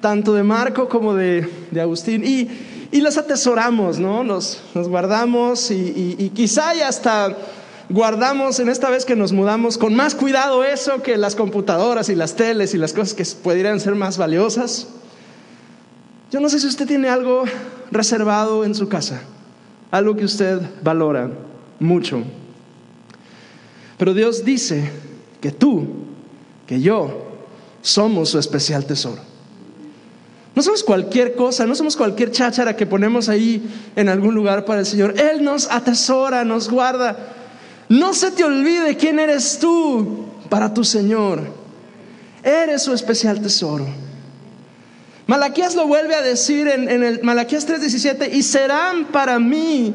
tanto 0.00 0.34
de 0.34 0.42
Marco 0.42 0.88
como 0.88 1.14
de, 1.14 1.48
de 1.70 1.80
Agustín. 1.80 2.24
Y 2.24 2.48
y 2.92 3.00
las 3.00 3.16
atesoramos, 3.16 3.98
¿no? 3.98 4.22
Los, 4.22 4.60
guardamos 4.74 5.70
y, 5.70 6.30
quizá 6.34 6.74
ya 6.74 6.88
hasta 6.88 7.34
guardamos 7.88 8.60
en 8.60 8.68
esta 8.68 8.90
vez 8.90 9.04
que 9.04 9.16
nos 9.16 9.32
mudamos 9.32 9.78
con 9.78 9.94
más 9.94 10.14
cuidado 10.14 10.64
eso 10.64 11.02
que 11.02 11.16
las 11.16 11.34
computadoras 11.34 12.08
y 12.08 12.14
las 12.14 12.34
teles 12.34 12.74
y 12.74 12.78
las 12.78 12.92
cosas 12.92 13.14
que 13.14 13.24
pudieran 13.42 13.80
ser 13.80 13.94
más 13.94 14.18
valiosas. 14.18 14.88
Yo 16.30 16.40
no 16.40 16.48
sé 16.48 16.60
si 16.60 16.66
usted 16.66 16.86
tiene 16.86 17.08
algo 17.08 17.44
reservado 17.90 18.64
en 18.64 18.74
su 18.74 18.88
casa, 18.88 19.22
algo 19.90 20.16
que 20.16 20.24
usted 20.24 20.60
valora 20.82 21.30
mucho. 21.78 22.22
Pero 23.98 24.14
Dios 24.14 24.44
dice 24.44 24.90
que 25.40 25.50
tú, 25.50 25.86
que 26.66 26.80
yo, 26.80 27.22
somos 27.82 28.30
su 28.30 28.38
especial 28.38 28.86
tesoro. 28.86 29.20
No 30.54 30.62
somos 30.62 30.82
cualquier 30.82 31.34
cosa, 31.34 31.66
no 31.66 31.74
somos 31.74 31.96
cualquier 31.96 32.30
cháchara 32.30 32.76
que 32.76 32.86
ponemos 32.86 33.28
ahí 33.28 33.62
en 33.96 34.08
algún 34.08 34.34
lugar 34.34 34.64
para 34.64 34.80
el 34.80 34.86
Señor. 34.86 35.14
Él 35.18 35.42
nos 35.42 35.70
atesora, 35.70 36.44
nos 36.44 36.68
guarda. 36.68 37.16
No 37.92 38.14
se 38.14 38.30
te 38.30 38.42
olvide 38.42 38.96
quién 38.96 39.18
eres 39.18 39.58
tú 39.58 40.24
para 40.48 40.72
tu 40.72 40.82
Señor. 40.82 41.42
Eres 42.42 42.84
su 42.84 42.94
especial 42.94 43.42
tesoro. 43.42 43.86
Malaquías 45.26 45.74
lo 45.74 45.86
vuelve 45.86 46.14
a 46.14 46.22
decir 46.22 46.68
en, 46.68 46.88
el 46.88 47.22
Malaquías 47.22 47.68
3:17, 47.68 48.32
y 48.32 48.42
serán 48.44 49.08
para 49.08 49.38
mí 49.38 49.92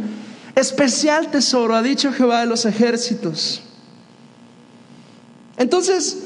especial 0.54 1.32
tesoro, 1.32 1.74
ha 1.74 1.82
dicho 1.82 2.14
Jehová 2.14 2.42
de 2.42 2.46
los 2.46 2.66
ejércitos. 2.66 3.64
Entonces, 5.58 6.20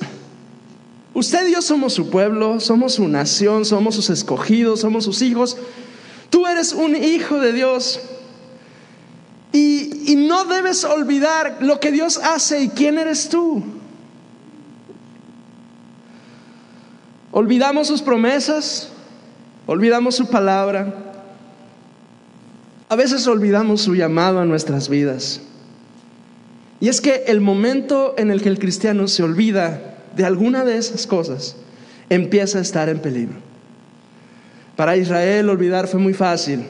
Usted 1.14 1.48
y 1.48 1.52
yo 1.54 1.62
somos 1.62 1.94
su 1.94 2.10
pueblo, 2.10 2.62
somos 2.62 2.94
su 2.94 3.08
nación, 3.08 3.66
somos 3.66 3.96
sus 3.96 4.10
escogidos, 4.10 4.80
somos 4.80 5.04
sus 5.04 5.22
hijos. 5.22 5.58
Tú 6.30 6.48
eres 6.48 6.72
un 6.72 6.96
hijo 6.96 7.38
de 7.40 7.52
Dios. 7.52 8.00
Y, 9.54 10.16
no 10.16 10.46
debes 10.46 10.84
olvidar 10.84 11.58
lo 11.60 11.80
que 11.80 11.92
Dios 11.92 12.18
hace 12.18 12.62
y 12.62 12.70
quién 12.70 12.98
eres 12.98 13.28
tú. 13.28 13.64
Olvidamos 17.32 17.88
sus 17.88 18.02
promesas, 18.02 18.90
olvidamos 19.66 20.16
su 20.16 20.30
palabra. 20.30 20.94
A 22.88 22.96
veces 22.96 23.28
olvidamos 23.28 23.82
su 23.82 23.96
llamado 23.96 24.40
a 24.40 24.46
nuestras 24.46 24.88
vidas. 24.90 25.42
Y 26.80 26.90
es 26.90 27.02
que 27.02 27.26
el 27.28 27.42
momento 27.42 28.16
en 28.18 28.32
el 28.32 28.42
que 28.42 28.50
el 28.50 28.60
cristiano 28.60 29.08
se 29.08 29.24
olvida 29.24 29.98
de 30.16 30.26
alguna 30.26 30.66
de 30.66 30.78
esas 30.78 31.08
cosas, 31.08 31.56
empieza 32.10 32.58
a 32.58 32.62
estar 32.62 32.90
en 32.90 33.00
peligro. 33.00 33.36
Para 34.76 34.98
Israel 34.98 35.50
olvidar 35.50 35.88
fue 35.88 36.00
muy 36.00 36.14
fácil. 36.14 36.66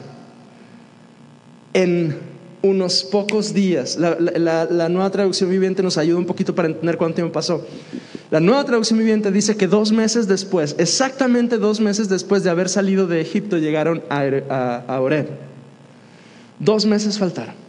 En 1.72 2.31
unos 2.62 3.02
pocos 3.02 3.52
días, 3.52 3.96
la, 3.98 4.88
nueva 4.88 5.10
traducción 5.10 5.50
viviente 5.50 5.82
nos 5.82 5.98
ayuda 5.98 6.18
un 6.18 6.26
poquito 6.26 6.54
para 6.54 6.68
entender 6.68 6.96
cuánto 6.96 7.16
tiempo 7.16 7.32
pasó. 7.32 7.66
La 8.30 8.40
nueva 8.40 8.64
traducción 8.64 8.98
viviente 8.98 9.30
dice 9.30 9.56
que 9.56 9.66
dos 9.66 9.92
meses 9.92 10.28
después, 10.28 10.76
exactamente 10.78 11.58
dos 11.58 11.80
meses 11.80 12.08
después 12.08 12.44
de 12.44 12.50
haber 12.50 12.68
salido 12.68 13.06
de 13.06 13.20
Egipto, 13.20 13.58
llegaron 13.58 14.02
a, 14.08 14.22
a, 14.48 14.76
a 14.86 15.00
Oreb. 15.00 15.28
Dos 16.58 16.86
meses 16.86 17.18
faltaron. 17.18 17.62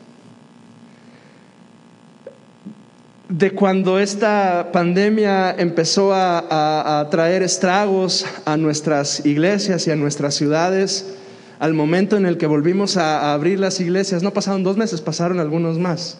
de 3.33 3.51
cuando 3.51 3.97
esta 3.97 4.69
pandemia 4.71 5.55
empezó 5.57 6.11
a, 6.13 7.07
traer 7.09 7.41
estragos 7.41 8.25
a 8.45 8.57
nuestras 8.57 9.25
iglesias 9.25 9.87
y 9.87 9.91
a 9.91 9.95
nuestras 9.95 10.35
ciudades, 10.35 11.15
al 11.59 11.73
momento 11.73 12.17
en 12.17 12.25
el 12.25 12.37
que 12.37 12.47
volvimos 12.47 12.97
a, 12.97 13.33
abrir 13.33 13.59
las 13.59 13.79
iglesias, 13.79 14.23
no 14.23 14.33
pasaron 14.33 14.63
dos 14.63 14.77
meses, 14.77 15.01
pasaron 15.01 15.39
algunos 15.39 15.79
más. 15.79 16.17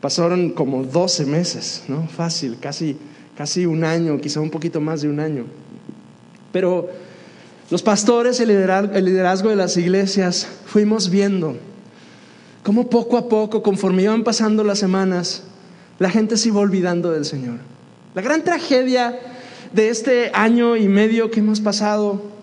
Pasaron 0.00 0.50
como 0.50 0.84
12 0.84 1.26
meses, 1.26 1.82
¿no? 1.88 2.06
Fácil, 2.08 2.58
casi, 2.60 2.96
casi 3.36 3.66
un 3.66 3.84
año, 3.84 4.20
quizá 4.20 4.40
un 4.40 4.50
poquito 4.50 4.80
más 4.80 5.02
de 5.02 5.08
un 5.08 5.20
año. 5.20 5.46
Pero 6.52 6.88
los 7.70 7.82
pastores, 7.82 8.38
el 8.40 8.48
liderazgo 8.48 9.50
de 9.50 9.56
las 9.56 9.76
iglesias, 9.76 10.46
fuimos 10.66 11.10
viendo 11.10 11.56
cómo 12.62 12.88
poco 12.88 13.16
a 13.16 13.28
poco, 13.28 13.62
conforme 13.62 14.02
iban 14.02 14.24
pasando 14.24 14.64
las 14.64 14.78
semanas, 14.78 15.44
la 15.98 16.10
gente 16.10 16.36
se 16.36 16.48
iba 16.48 16.60
olvidando 16.60 17.10
del 17.10 17.24
Señor. 17.24 17.58
La 18.14 18.22
gran 18.22 18.42
tragedia 18.44 19.18
de 19.72 19.88
este 19.88 20.30
año 20.34 20.76
y 20.76 20.88
medio 20.88 21.30
que 21.30 21.40
hemos 21.40 21.60
pasado 21.60 22.35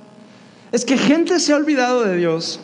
es 0.73 0.86
que 0.86 0.97
gente 0.97 1.39
se 1.39 1.53
ha 1.53 1.55
olvidado 1.55 2.03
de 2.03 2.17
Dios. 2.17 2.59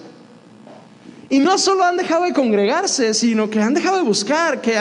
Y 1.30 1.38
no 1.38 1.60
solo 1.60 1.84
han 1.84 1.95
dejado 1.95 2.24
de 2.24 2.34
congregarse, 2.34 3.13
sino 3.13 3.52
que 3.52 3.62
han 3.62 3.76
dejado 3.76 3.98
de 3.98 4.04
buscar, 4.04 4.62
que 4.62 4.74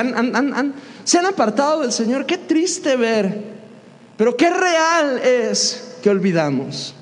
se 1.04 1.18
han 1.18 1.26
apartado 1.26 1.82
del 1.82 1.92
Señor. 1.92 2.24
Qué 2.24 2.38
triste 2.38 2.96
ver, 2.96 3.38
pero 4.16 4.34
qué 4.34 4.48
real 4.48 5.18
es 5.18 5.98
que 6.02 6.08
olvidamos. 6.08 6.94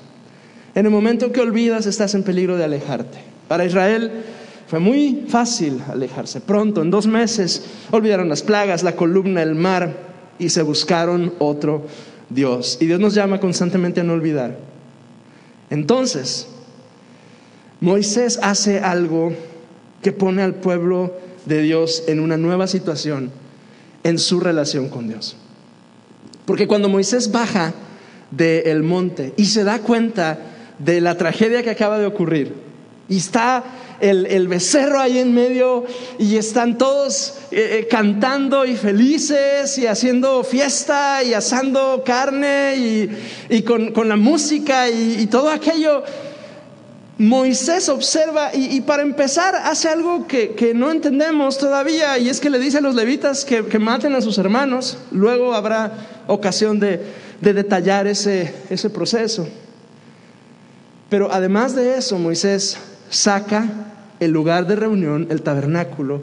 En 0.75 0.85
el 0.85 0.91
momento 0.91 1.31
que 1.31 1.39
olvidas 1.39 1.85
estás 1.85 2.13
en 2.13 2.23
peligro 2.23 2.57
de 2.57 2.65
alejarte. 2.65 3.19
Para 3.47 3.63
Israel 3.63 4.11
fue 4.67 4.79
muy 4.79 5.27
fácil 5.29 5.81
alejarse. 5.89 6.41
Pronto, 6.41 6.81
en 6.81 6.91
dos 6.91 7.07
meses, 7.07 7.63
olvidaron 7.89 8.27
las 8.27 8.43
plagas, 8.43 8.83
la 8.83 8.97
columna, 8.97 9.41
el 9.41 9.55
mar 9.55 9.95
y 10.37 10.49
se 10.49 10.61
buscaron 10.61 11.33
otro 11.39 11.85
Dios. 12.29 12.79
Y 12.81 12.85
Dios 12.85 12.99
nos 12.99 13.13
llama 13.13 13.39
constantemente 13.39 14.01
a 14.01 14.03
no 14.03 14.11
olvidar. 14.11 14.66
Entonces, 15.69 16.47
Moisés 17.79 18.39
hace 18.41 18.79
algo 18.79 19.33
que 20.01 20.11
pone 20.11 20.41
al 20.41 20.55
pueblo 20.55 21.13
de 21.45 21.61
Dios 21.61 22.03
en 22.07 22.19
una 22.19 22.37
nueva 22.37 22.67
situación 22.67 23.31
en 24.03 24.19
su 24.19 24.39
relación 24.39 24.89
con 24.89 25.07
Dios. 25.07 25.35
Porque 26.45 26.67
cuando 26.67 26.89
Moisés 26.89 27.31
baja 27.31 27.73
del 28.31 28.83
monte 28.83 29.33
y 29.37 29.45
se 29.45 29.63
da 29.63 29.79
cuenta 29.79 30.39
de 30.79 31.01
la 31.01 31.17
tragedia 31.17 31.63
que 31.63 31.71
acaba 31.71 31.99
de 31.99 32.05
ocurrir 32.05 32.53
y 33.09 33.17
está 33.17 33.63
el, 33.99 34.47
becerro 34.47 34.99
ahí 34.99 35.17
en 35.19 35.33
medio 35.33 35.85
y 36.19 36.37
están 36.37 36.77
todos 36.77 37.39
eh, 37.51 37.79
eh, 37.79 37.87
cantando 37.89 38.65
y 38.65 38.75
felices 38.75 39.77
y 39.77 39.87
haciendo 39.87 40.43
fiesta 40.43 41.23
y 41.23 41.33
asando 41.33 42.03
carne 42.05 43.09
y, 43.49 43.61
con, 43.63 43.93
la 44.07 44.15
música 44.15 44.89
y, 44.89 45.25
todo 45.27 45.49
aquello. 45.49 46.03
Moisés 47.17 47.89
observa 47.89 48.51
y, 48.53 48.81
para 48.81 49.01
empezar 49.01 49.55
hace 49.55 49.89
algo 49.89 50.27
que, 50.27 50.73
no 50.75 50.91
entendemos 50.91 51.57
todavía 51.57 52.17
y 52.19 52.29
es 52.29 52.39
que 52.39 52.51
le 52.51 52.59
dice 52.59 52.77
a 52.77 52.81
los 52.81 52.93
levitas 52.93 53.45
que, 53.45 53.79
maten 53.79 54.13
a 54.13 54.21
sus 54.21 54.37
hermanos. 54.37 54.97
Luego 55.11 55.53
habrá 55.53 55.91
ocasión 56.27 56.79
de, 56.79 57.01
detallar 57.41 58.07
ese, 58.07 58.53
ese 58.69 58.89
proceso. 58.89 59.47
Pero 61.09 61.31
además 61.31 61.73
de 61.73 61.97
eso, 61.97 62.19
Moisés 62.19 62.77
saca 63.09 63.67
el 64.19 64.31
lugar 64.31 64.67
de 64.67 64.75
reunión, 64.75 65.27
el 65.29 65.41
tabernáculo, 65.41 66.21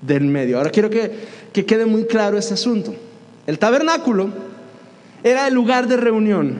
del 0.00 0.24
medio. 0.24 0.58
Ahora 0.58 0.70
quiero 0.70 0.90
que, 0.90 1.36
quede 1.52 1.86
muy 1.86 2.04
claro 2.06 2.36
este 2.36 2.54
asunto. 2.54 2.94
El 3.46 3.58
tabernáculo 3.58 4.28
era 5.24 5.48
el 5.48 5.54
lugar 5.54 5.88
de 5.88 5.96
reunión, 5.96 6.58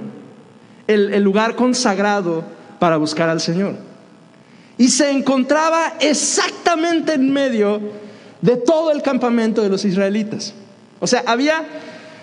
el 0.87 1.23
lugar 1.23 1.55
consagrado 1.55 2.45
para 2.79 2.97
buscar 2.97 3.29
al 3.29 3.41
Señor. 3.41 3.75
Y 4.79 4.89
se 4.89 5.11
encontraba 5.11 5.95
exactamente 6.01 7.15
en 7.15 7.33
medio 7.33 7.81
de 8.43 8.57
todo 8.57 8.93
el 8.93 9.03
campamento 9.03 9.63
de 9.63 9.69
los 9.69 9.85
israelitas. 9.85 10.53
O 11.01 11.07
sea, 11.07 11.23
había 11.27 11.65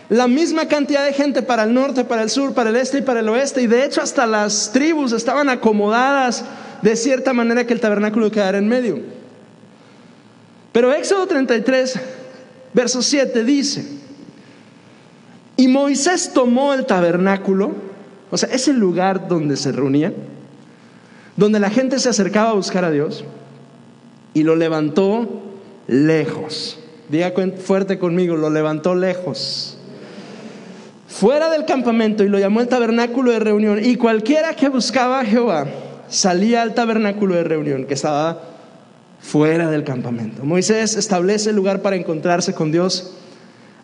la 0.09 0.27
misma 0.27 0.67
cantidad 0.67 1.03
de 1.05 1.13
gente 1.13 1.41
para 1.41 1.63
el 1.63 1.73
norte, 1.73 2.03
para 2.03 2.21
el 2.21 2.29
sur, 2.29 2.53
para 2.53 2.69
el 2.69 2.75
este 2.75 2.99
y 2.99 3.01
para 3.01 3.21
el 3.21 3.29
oeste. 3.29 3.61
Y 3.61 3.67
de 3.67 3.85
hecho 3.85 4.01
hasta 4.01 4.27
las 4.27 4.71
tribus 4.71 5.11
estaban 5.13 5.49
acomodadas 5.49 6.45
de 6.83 6.97
cierta 6.97 7.31
manera 7.31 7.65
que 7.65 7.73
el 7.73 7.79
tabernáculo 7.79 8.29
quedara 8.29 8.57
en 8.57 8.67
medio. 8.67 8.99
Pero 10.73 10.91
Éxodo 10.91 11.25
33, 11.27 11.99
verso 12.73 13.01
7 13.01 13.43
dice, 13.45 13.85
y 15.55 15.67
Moisés 15.69 16.31
tomó 16.33 16.73
el 16.73 16.85
tabernáculo, 16.85 17.71
o 18.29 18.37
sea, 18.37 18.49
ese 18.49 18.73
lugar 18.73 19.29
donde 19.29 19.55
se 19.55 19.71
reunían, 19.71 20.13
donde 21.37 21.59
la 21.59 21.69
gente 21.69 21.99
se 21.99 22.09
acercaba 22.09 22.49
a 22.49 22.53
buscar 22.53 22.83
a 22.83 22.91
Dios 22.91 23.23
y 24.33 24.43
lo 24.43 24.57
levantó 24.57 25.41
lejos. 25.87 26.79
Diga 27.07 27.31
fuerte 27.63 27.97
conmigo, 27.97 28.35
lo 28.35 28.49
levantó 28.49 28.93
lejos. 28.93 29.77
Fuera 31.07 31.49
del 31.49 31.65
campamento 31.65 32.23
y 32.23 32.29
lo 32.29 32.39
llamó 32.39 32.59
el 32.59 32.67
tabernáculo 32.67 33.31
de 33.31 33.39
reunión. 33.39 33.79
Y 33.83 33.95
cualquiera 33.95 34.55
que 34.55 34.67
buscaba 34.67 35.19
a 35.19 35.25
Jehová 35.25 35.67
salía 36.09 36.61
al 36.61 36.73
tabernáculo 36.73 37.35
de 37.35 37.43
reunión 37.43 37.85
que 37.85 37.93
estaba 37.93 38.41
fuera 39.19 39.69
del 39.69 39.83
campamento. 39.83 40.43
Moisés 40.43 40.95
establece 40.95 41.49
el 41.49 41.55
lugar 41.55 41.81
para 41.81 41.95
encontrarse 41.95 42.53
con 42.53 42.71
Dios 42.71 43.13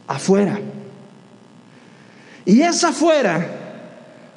afuera. 0.08 0.60
Y 2.45 2.62
es 2.62 2.84
afuera 2.84 3.47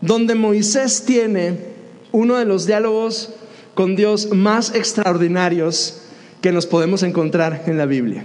donde 0.00 0.34
Moisés 0.34 1.04
tiene 1.04 1.72
uno 2.12 2.36
de 2.36 2.44
los 2.44 2.66
diálogos 2.66 3.34
con 3.74 3.96
Dios 3.96 4.30
más 4.32 4.74
extraordinarios 4.74 6.02
que 6.40 6.52
nos 6.52 6.66
podemos 6.66 7.02
encontrar 7.02 7.64
en 7.66 7.78
la 7.78 7.86
Biblia. 7.86 8.24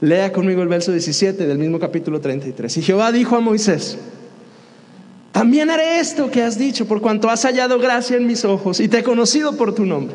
Lea 0.00 0.32
conmigo 0.32 0.62
el 0.62 0.68
verso 0.68 0.92
17 0.92 1.46
del 1.46 1.58
mismo 1.58 1.78
capítulo 1.78 2.20
33. 2.20 2.78
Y 2.78 2.82
Jehová 2.82 3.12
dijo 3.12 3.36
a 3.36 3.40
Moisés, 3.40 3.98
también 5.40 5.70
haré 5.70 6.00
esto 6.00 6.30
que 6.30 6.42
has 6.42 6.58
dicho, 6.58 6.86
por 6.86 7.00
cuanto 7.00 7.30
has 7.30 7.46
hallado 7.46 7.78
gracia 7.78 8.18
en 8.18 8.26
mis 8.26 8.44
ojos 8.44 8.78
y 8.78 8.88
te 8.88 8.98
he 8.98 9.02
conocido 9.02 9.56
por 9.56 9.74
tu 9.74 9.86
nombre. 9.86 10.14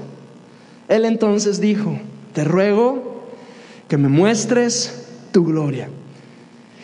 Él 0.88 1.04
entonces 1.04 1.60
dijo, 1.60 2.00
te 2.34 2.44
ruego 2.44 3.24
que 3.88 3.98
me 3.98 4.08
muestres 4.08 5.08
tu 5.32 5.44
gloria. 5.44 5.90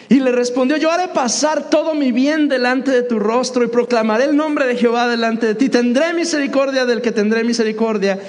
Y 0.10 0.21
le 0.21 0.32
respondió, 0.32 0.77
yo 0.77 0.89
haré 0.89 1.10
pasar 1.10 1.69
todo 1.69 1.93
mi 1.93 2.12
bien 2.12 2.49
delante 2.49 2.89
de 2.89 3.04
tu 3.04 3.19
rostro 3.19 3.63
y 3.63 3.67
proclamaré 3.67 4.23
el 4.23 4.36
nombre 4.36 4.65
de 4.65 4.75
Jehová 4.75 5.08
delante 5.08 5.45
de 5.45 5.54
ti. 5.54 5.69
Tendré 5.69 6.12
misericordia 6.15 6.88
del 6.88 7.04
que 7.04 7.12
tendré 7.12 7.43
misericordia 7.43 8.19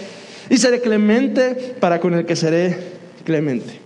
y 0.50 0.58
seré 0.58 0.82
clemente 0.82 1.74
para 1.80 2.00
con 2.00 2.12
el 2.12 2.26
que 2.26 2.36
seré 2.36 2.76
clemente. 3.24 3.81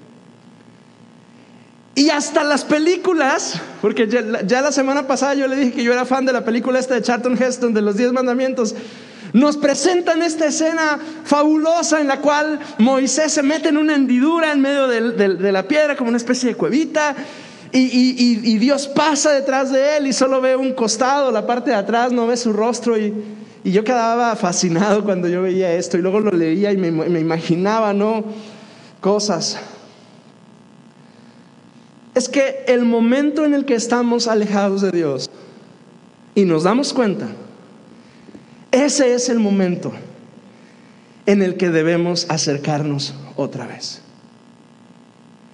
Y 1.96 2.10
hasta 2.10 2.44
las 2.44 2.62
películas, 2.62 3.60
porque 3.82 4.06
ya, 4.06 4.60
la 4.60 4.70
semana 4.70 5.08
pasada 5.08 5.34
yo 5.34 5.48
le 5.48 5.56
dije 5.56 5.72
que 5.72 5.82
yo 5.82 5.92
era 5.92 6.04
fan 6.04 6.24
de 6.24 6.32
la 6.32 6.44
película 6.44 6.78
esta 6.78 6.94
de 6.94 7.02
Charlton 7.02 7.42
Heston 7.42 7.74
de 7.74 7.82
los 7.82 7.96
diez 7.96 8.12
mandamientos, 8.12 8.76
nos 9.32 9.56
presentan 9.56 10.22
esta 10.22 10.46
escena 10.46 10.98
fabulosa 11.24 12.00
en 12.00 12.06
la 12.06 12.20
cual 12.20 12.60
Moisés 12.78 13.32
se 13.32 13.42
mete 13.42 13.70
en 13.70 13.78
una 13.78 13.94
hendidura 13.94 14.52
en 14.52 14.60
medio 14.60 14.86
de 14.86 15.52
la 15.52 15.66
piedra 15.66 15.96
como 15.96 16.10
una 16.10 16.18
especie 16.18 16.50
de 16.50 16.54
cuevita 16.54 17.16
y, 17.72 18.58
Dios 18.58 18.88
pasa 18.88 19.32
detrás 19.32 19.72
de 19.72 19.96
él 19.96 20.06
y 20.06 20.12
solo 20.12 20.40
ve 20.40 20.56
un 20.56 20.72
costado, 20.72 21.30
la 21.30 21.46
parte 21.46 21.70
de 21.70 21.76
atrás, 21.76 22.12
no 22.12 22.26
ve 22.26 22.36
su 22.36 22.52
rostro. 22.52 22.98
Y, 22.98 23.14
yo 23.64 23.82
quedaba 23.82 24.36
fascinado 24.36 25.02
cuando 25.02 25.26
yo 25.28 25.42
veía 25.42 25.72
esto 25.72 25.98
y 25.98 26.00
luego 26.00 26.20
lo 26.20 26.30
leía 26.30 26.70
y 26.70 26.76
me, 26.76 26.92
me 26.92 27.18
imaginaba, 27.18 27.92
¿no? 27.92 28.24
Cosas. 29.00 29.58
Es 32.16 32.30
que 32.30 32.64
el 32.66 32.86
momento 32.86 33.44
en 33.44 33.52
el 33.52 33.66
que 33.66 33.74
estamos 33.74 34.26
alejados 34.26 34.80
de 34.80 34.90
Dios 34.90 35.28
y 36.34 36.46
nos 36.46 36.62
damos 36.62 36.94
cuenta, 36.94 37.28
ese 38.70 39.12
es 39.12 39.28
el 39.28 39.38
momento 39.38 39.92
en 41.26 41.42
el 41.42 41.58
que 41.58 41.68
debemos 41.68 42.24
acercarnos 42.30 43.12
otra 43.36 43.66
vez. 43.66 44.00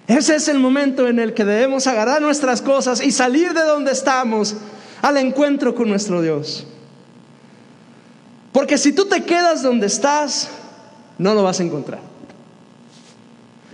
Ese 0.07 0.35
es 0.37 0.47
el 0.47 0.57
momento 0.59 1.09
en 1.09 1.19
el 1.19 1.33
que 1.33 1.43
debemos 1.43 1.85
agarrar 1.85 2.21
nuestras 2.21 2.61
cosas 2.61 3.03
y 3.03 3.11
salir 3.11 3.53
de 3.53 3.63
donde 3.63 3.91
estamos 3.91 4.55
al 5.01 5.17
encuentro 5.17 5.75
con 5.75 5.89
nuestro 5.89 6.21
Dios. 6.21 6.65
Porque 8.53 8.77
si 8.77 8.93
tú 8.93 9.03
te 9.03 9.25
quedas 9.25 9.63
donde 9.63 9.87
estás, 9.87 10.49
no 11.17 11.33
lo 11.33 11.43
vas 11.43 11.59
a 11.59 11.63
encontrar. 11.63 12.12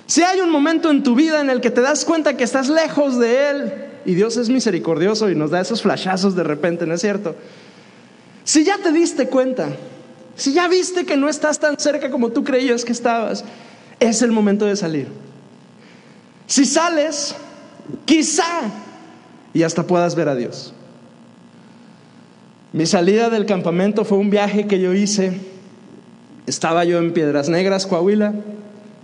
Si 0.09 0.23
hay 0.23 0.39
un 0.39 0.49
momento 0.49 0.89
en 0.89 1.03
tu 1.03 1.13
vida 1.13 1.39
en 1.39 1.51
el 1.51 1.61
que 1.61 1.69
te 1.69 1.81
das 1.81 2.03
cuenta 2.03 2.35
que 2.35 2.43
estás 2.43 2.67
lejos 2.67 3.19
de 3.19 3.51
Él, 3.51 3.73
y 4.05 4.15
Dios 4.15 4.37
es 4.37 4.49
misericordioso 4.49 5.29
y 5.29 5.35
nos 5.35 5.51
da 5.51 5.61
esos 5.61 5.83
flashazos 5.83 6.35
de 6.35 6.43
repente, 6.43 6.87
¿no 6.87 6.95
es 6.95 7.01
cierto? 7.01 7.35
Si 8.43 8.63
ya 8.63 8.79
te 8.79 8.91
diste 8.91 9.29
cuenta, 9.29 9.69
si 10.35 10.51
ya 10.51 10.67
viste 10.67 11.05
que 11.05 11.15
no 11.15 11.29
estás 11.29 11.59
tan 11.59 11.77
cerca 11.77 12.09
como 12.09 12.29
tú 12.29 12.43
creías 12.43 12.83
que 12.83 12.91
estabas, 12.91 13.45
es 13.99 14.23
el 14.23 14.31
momento 14.31 14.65
de 14.65 14.75
salir. 14.77 15.09
Si 16.47 16.65
sales, 16.65 17.35
quizá, 18.05 18.61
y 19.53 19.61
hasta 19.61 19.83
puedas 19.85 20.15
ver 20.15 20.29
a 20.29 20.33
Dios. 20.33 20.73
Mi 22.73 22.87
salida 22.87 23.29
del 23.29 23.45
campamento 23.45 24.03
fue 24.05 24.17
un 24.17 24.31
viaje 24.31 24.65
que 24.65 24.79
yo 24.79 24.91
hice. 24.91 25.39
Estaba 26.47 26.83
yo 26.83 26.97
en 26.97 27.13
Piedras 27.13 27.47
Negras, 27.47 27.85
Coahuila, 27.85 28.33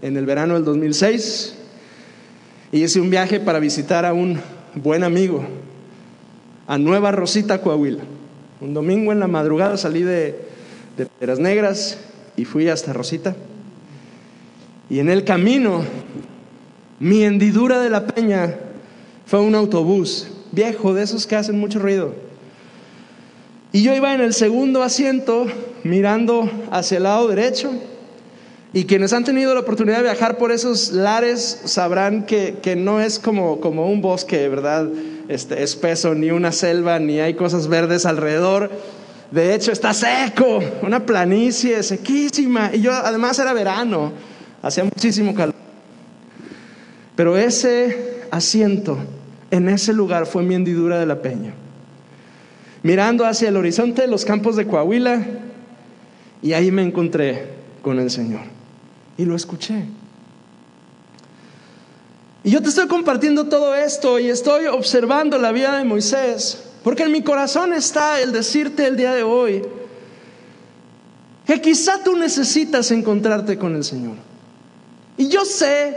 en 0.05 0.17
el 0.17 0.25
verano 0.25 0.53
del 0.53 0.63
2006. 0.63 1.55
Y 2.71 2.83
hice 2.83 2.99
un 2.99 3.09
viaje 3.09 3.39
para 3.39 3.59
visitar 3.59 4.05
a 4.05 4.13
un 4.13 4.39
buen 4.75 5.03
amigo, 5.03 5.43
a 6.67 6.77
Nueva 6.77 7.11
Rosita, 7.11 7.61
Coahuila. 7.61 8.03
Un 8.61 8.73
domingo 8.73 9.11
en 9.11 9.19
la 9.19 9.27
madrugada 9.27 9.77
salí 9.77 10.03
de, 10.03 10.39
de 10.95 11.35
Negras 11.39 11.97
y 12.37 12.45
fui 12.45 12.69
hasta 12.69 12.93
Rosita. 12.93 13.35
Y 14.89 14.99
en 14.99 15.09
el 15.09 15.23
camino 15.23 15.83
mi 16.99 17.23
hendidura 17.23 17.79
de 17.79 17.89
la 17.89 18.05
peña 18.05 18.55
fue 19.25 19.41
un 19.41 19.55
autobús 19.55 20.27
viejo, 20.51 20.93
de 20.93 21.03
esos 21.03 21.25
que 21.25 21.35
hacen 21.35 21.59
mucho 21.59 21.79
ruido. 21.79 22.13
Y 23.71 23.81
yo 23.81 23.93
iba 23.95 24.13
en 24.13 24.21
el 24.21 24.33
segundo 24.33 24.83
asiento 24.83 25.47
mirando 25.83 26.49
hacia 26.71 26.97
el 26.97 27.03
lado 27.03 27.27
derecho. 27.27 27.71
Y 28.75 28.83
quienes 28.83 29.13
han 29.13 29.23
tenido 29.23 29.53
la 29.53 29.61
oportunidad 29.61 29.99
de 29.99 30.03
viajar 30.03 30.37
por 30.37 30.51
esos 30.51 30.91
lares 30.91 31.61
sabrán 31.63 32.25
que, 32.25 32.75
no 32.77 32.99
es 32.99 33.19
como, 33.19 33.61
como 33.61 33.89
un 33.89 34.01
bosque, 34.01 34.49
¿verdad? 34.49 34.89
Este, 35.29 35.63
espeso, 35.63 36.13
ni 36.13 36.29
una 36.31 36.51
selva, 36.51 36.99
ni 36.99 37.21
hay 37.21 37.35
cosas 37.35 37.69
verdes 37.69 38.05
alrededor. 38.05 38.69
De 39.31 39.55
hecho, 39.55 39.71
está 39.71 39.93
seco, 39.93 40.59
una 40.81 41.05
planicie 41.05 41.81
sequísima. 41.83 42.71
Y 42.73 42.81
yo, 42.81 42.91
además, 42.91 43.39
era 43.39 43.53
verano, 43.53 44.11
hacía 44.61 44.83
muchísimo 44.83 45.33
calor. 45.33 45.55
Pero 47.15 47.37
ese 47.37 48.25
asiento 48.29 48.97
en 49.51 49.69
ese 49.69 49.93
lugar 49.93 50.25
fue 50.25 50.43
mi 50.43 50.53
hendidura 50.53 50.99
de 50.99 51.05
la 51.05 51.21
peña. 51.21 51.53
Mirando 52.83 53.25
hacia 53.25 53.47
el 53.47 53.55
horizonte 53.55 54.05
los 54.05 54.25
campos 54.25 54.57
de 54.57 54.67
Coahuila, 54.67 55.25
y 56.41 56.51
ahí 56.51 56.71
me 56.71 56.81
encontré 56.81 57.45
con 57.81 57.99
el 57.99 58.11
Señor. 58.11 58.54
Y 59.17 59.25
lo 59.25 59.35
escuché. 59.35 59.85
Y 62.43 62.51
yo 62.51 62.61
te 62.61 62.69
estoy 62.69 62.87
compartiendo 62.87 63.45
todo 63.45 63.73
esto 63.73 64.19
y 64.19 64.29
estoy 64.29 64.67
observando 64.67 65.39
la 65.39 65.51
vida 65.51 65.77
de 65.77 65.83
Moisés, 65.83 66.63
porque 66.83 67.03
en 67.03 67.11
mi 67.11 67.23
corazón 67.23 67.73
está 67.73 68.21
el 68.21 68.31
decirte 68.31 68.85
el 68.85 68.97
día 68.97 69.13
de 69.13 69.23
hoy 69.23 69.63
que 71.45 71.61
quizá 71.61 72.03
tú 72.03 72.15
necesitas 72.15 72.91
encontrarte 72.91 73.57
con 73.57 73.75
el 73.75 73.83
Señor. 73.83 74.15
Y 75.17 75.27
yo 75.27 75.45
sé 75.45 75.95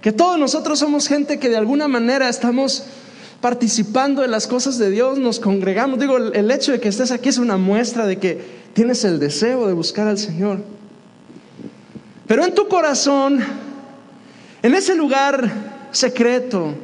que 0.00 0.12
todos 0.12 0.38
nosotros 0.38 0.78
somos 0.78 1.08
gente 1.08 1.38
que 1.38 1.48
de 1.48 1.56
alguna 1.56 1.88
manera 1.88 2.28
estamos 2.28 2.84
participando 3.40 4.22
de 4.22 4.28
las 4.28 4.46
cosas 4.46 4.78
de 4.78 4.90
Dios, 4.90 5.18
nos 5.18 5.40
congregamos. 5.40 5.98
Digo, 5.98 6.18
el 6.18 6.50
hecho 6.50 6.72
de 6.72 6.80
que 6.80 6.88
estés 6.88 7.10
aquí 7.10 7.28
es 7.28 7.38
una 7.38 7.56
muestra 7.56 8.06
de 8.06 8.18
que 8.18 8.40
tienes 8.74 9.04
el 9.04 9.18
deseo 9.18 9.66
de 9.66 9.72
buscar 9.72 10.06
al 10.08 10.18
Señor. 10.18 10.60
Pero 12.26 12.44
en 12.44 12.54
tu 12.54 12.68
corazón, 12.68 13.40
en 14.62 14.74
ese 14.74 14.94
lugar 14.94 15.50
secreto, 15.90 16.74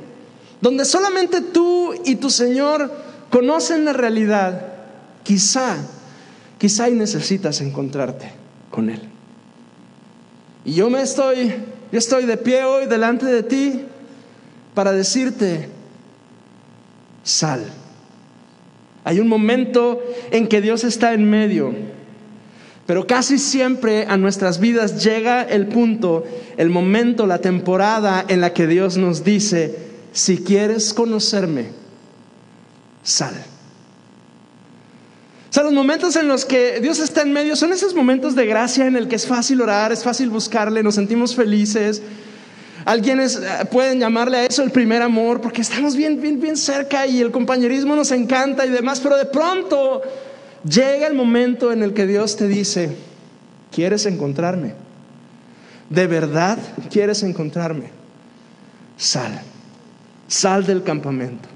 donde 0.61 0.85
solamente 0.85 1.41
tú 1.41 1.95
y 2.05 2.17
tu 2.17 2.31
Señor 2.31 2.91
conocen 3.31 3.85
la 3.85 3.93
realidad, 3.93 4.63
quizá, 5.23 5.77
quizá 6.59 6.89
y 6.91 6.93
necesitas 6.93 7.61
encontrarte 7.61 8.31
con 8.71 8.91
Él. 8.91 9.01
Y 10.65 10.75
yo 10.75 10.91
me 10.91 11.01
estoy, 11.01 11.55
yo 11.91 11.99
estoy 11.99 12.27
de 12.27 12.37
pie 12.37 12.65
hoy 12.65 12.87
delante 12.87 13.27
de 13.27 13.43
ti 13.43 13.83
para 14.75 14.93
decirte, 14.93 15.69
sal. 17.23 17.65
Hay 19.05 19.21
un 19.21 19.29
momento 19.29 20.03
en 20.31 20.47
que 20.47 20.61
Dios 20.61 20.85
está 20.85 21.15
en 21.15 21.29
medio, 21.29 21.75
pero 22.87 23.07
casi 23.07 23.39
siempre 23.39 24.07
a 24.07 24.17
nuestras 24.17 24.59
vidas 24.59 25.05
llega 25.05 25.43
el 25.43 25.69
punto, 25.69 26.25
el 26.57 26.71
momento, 26.71 27.27
la 27.27 27.39
temporada 27.39 28.25
en 28.27 28.41
la 28.41 28.53
que 28.53 28.67
Dios 28.67 28.97
nos 28.97 29.23
dice, 29.23 29.79
si 30.13 30.39
quieres 30.39 30.93
conocerme, 30.93 31.67
sal. 33.03 33.35
O 35.51 35.53
sea, 35.53 35.65
los 35.65 35.73
momentos 35.73 36.15
en 36.15 36.29
los 36.29 36.45
que 36.45 36.81
Dios 36.81 37.01
está 37.01 37.23
en 37.23 37.33
medio 37.33 37.57
son 37.57 37.73
esos 37.73 37.93
momentos 37.93 38.37
de 38.37 38.47
gracia 38.47 38.87
en 38.87 38.95
el 38.95 39.09
que 39.09 39.17
es 39.17 39.27
fácil 39.27 39.61
orar, 39.61 39.91
es 39.91 40.05
fácil 40.05 40.31
buscarle, 40.31 40.83
nos 40.83 40.95
sentimos 40.95 41.35
felices. 41.35 42.03
Alguienes 42.85 43.37
eh, 43.37 43.65
pueden 43.71 43.99
llamarle 43.99 44.39
a 44.39 44.45
eso 44.47 44.63
el 44.63 44.71
primer 44.71 45.03
amor 45.03 45.41
porque 45.41 45.63
estamos 45.63 45.97
bien, 45.97 46.21
bien, 46.21 46.41
bien 46.41 46.57
cerca 46.57 47.05
y 47.07 47.21
el 47.21 47.33
compañerismo 47.33 47.97
nos 47.97 48.13
encanta 48.13 48.65
y 48.65 48.71
demás, 48.71 49.01
pero 49.01 49.17
de 49.17 49.27
pronto 49.27 50.03
llega 50.69 51.07
el 51.07 51.15
momento 51.15 51.73
en 51.73 51.83
el 51.83 51.95
que 51.95 52.07
Dios 52.07 52.37
te 52.37 52.49
dice, 52.49 52.97
¿quieres 53.73 54.07
encontrarme? 54.07 54.75
¿De 55.89 56.07
verdad 56.07 56.59
quieres 56.91 57.23
encontrarme? 57.23 57.91
Sal, 58.97 59.41
sal 60.29 60.67
del 60.67 60.83
campamento. 60.83 61.49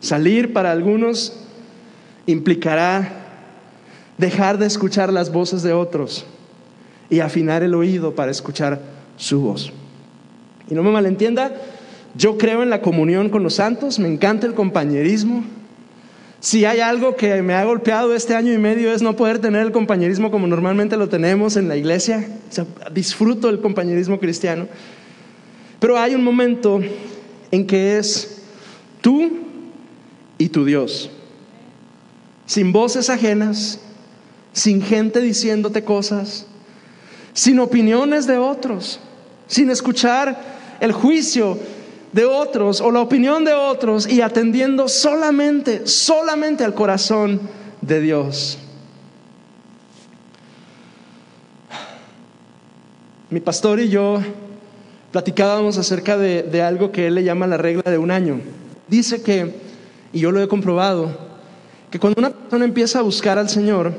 Salir 0.00 0.52
para 0.52 0.72
algunos 0.72 1.34
implicará 2.26 3.20
dejar 4.18 4.58
de 4.58 4.66
escuchar 4.66 5.12
las 5.12 5.32
voces 5.32 5.62
de 5.62 5.72
otros 5.72 6.26
y 7.08 7.20
afinar 7.20 7.62
el 7.62 7.74
oído 7.74 8.14
para 8.14 8.30
escuchar 8.30 8.80
su 9.16 9.40
voz. 9.40 9.72
Y 10.68 10.74
no 10.74 10.82
me 10.82 10.90
malentienda, 10.90 11.52
yo 12.14 12.38
creo 12.38 12.62
en 12.62 12.70
la 12.70 12.82
comunión 12.82 13.30
con 13.30 13.42
los 13.42 13.54
santos, 13.54 13.98
me 13.98 14.08
encanta 14.08 14.46
el 14.46 14.54
compañerismo. 14.54 15.44
Si 16.40 16.64
hay 16.64 16.80
algo 16.80 17.16
que 17.16 17.42
me 17.42 17.52
ha 17.52 17.64
golpeado 17.64 18.14
este 18.14 18.34
año 18.34 18.52
y 18.52 18.58
medio 18.58 18.92
es 18.92 19.02
no 19.02 19.14
poder 19.14 19.40
tener 19.40 19.60
el 19.60 19.72
compañerismo 19.72 20.30
como 20.30 20.46
normalmente 20.46 20.96
lo 20.96 21.08
tenemos 21.08 21.56
en 21.56 21.68
la 21.68 21.76
iglesia. 21.76 22.26
disfruto 22.92 23.50
el 23.50 23.60
compañerismo 23.60 24.18
cristiano. 24.18 24.66
Pero 25.78 25.98
hay 25.98 26.14
un 26.14 26.24
momento 26.24 26.80
en 27.50 27.66
que 27.66 27.98
es 27.98 28.42
tú 29.02 29.30
y 30.38 30.48
tu 30.48 30.64
Dios. 30.64 31.10
Sin 32.46 32.72
voces 32.72 33.10
ajenas, 33.10 33.78
sin 34.52 34.80
gente 34.82 35.20
diciéndote 35.20 35.84
cosas, 35.84 36.46
sin 37.34 37.60
opiniones 37.60 38.26
de 38.26 38.38
otros, 38.38 38.98
sin 39.46 39.68
escuchar 39.68 40.40
el 40.80 40.92
juicio 40.92 41.58
de 42.12 42.24
otros 42.24 42.80
o 42.80 42.90
la 42.90 43.00
opinión 43.00 43.44
de 43.44 43.52
otros 43.52 44.08
y 44.08 44.20
atendiendo 44.20 44.88
solamente, 44.88 45.86
solamente 45.86 46.64
al 46.64 46.74
corazón 46.74 47.40
de 47.80 48.00
Dios. 48.00 48.58
Mi 53.30 53.40
pastor 53.40 53.78
y 53.78 53.88
yo 53.88 54.20
platicábamos 55.12 55.78
acerca 55.78 56.18
de, 56.18 56.42
de, 56.42 56.62
algo 56.62 56.90
que 56.90 57.06
él 57.06 57.14
le 57.14 57.24
llama 57.24 57.46
la 57.46 57.56
regla 57.56 57.88
de 57.88 57.98
un 57.98 58.10
año. 58.10 58.40
Dice 58.88 59.22
que, 59.22 59.54
y 60.12 60.20
yo 60.20 60.32
lo 60.32 60.42
he 60.42 60.48
comprobado, 60.48 61.16
que 61.90 62.00
cuando 62.00 62.18
una 62.18 62.30
persona 62.30 62.64
empieza 62.64 62.98
a 62.98 63.02
buscar 63.02 63.38
al 63.38 63.48
Señor, 63.48 63.92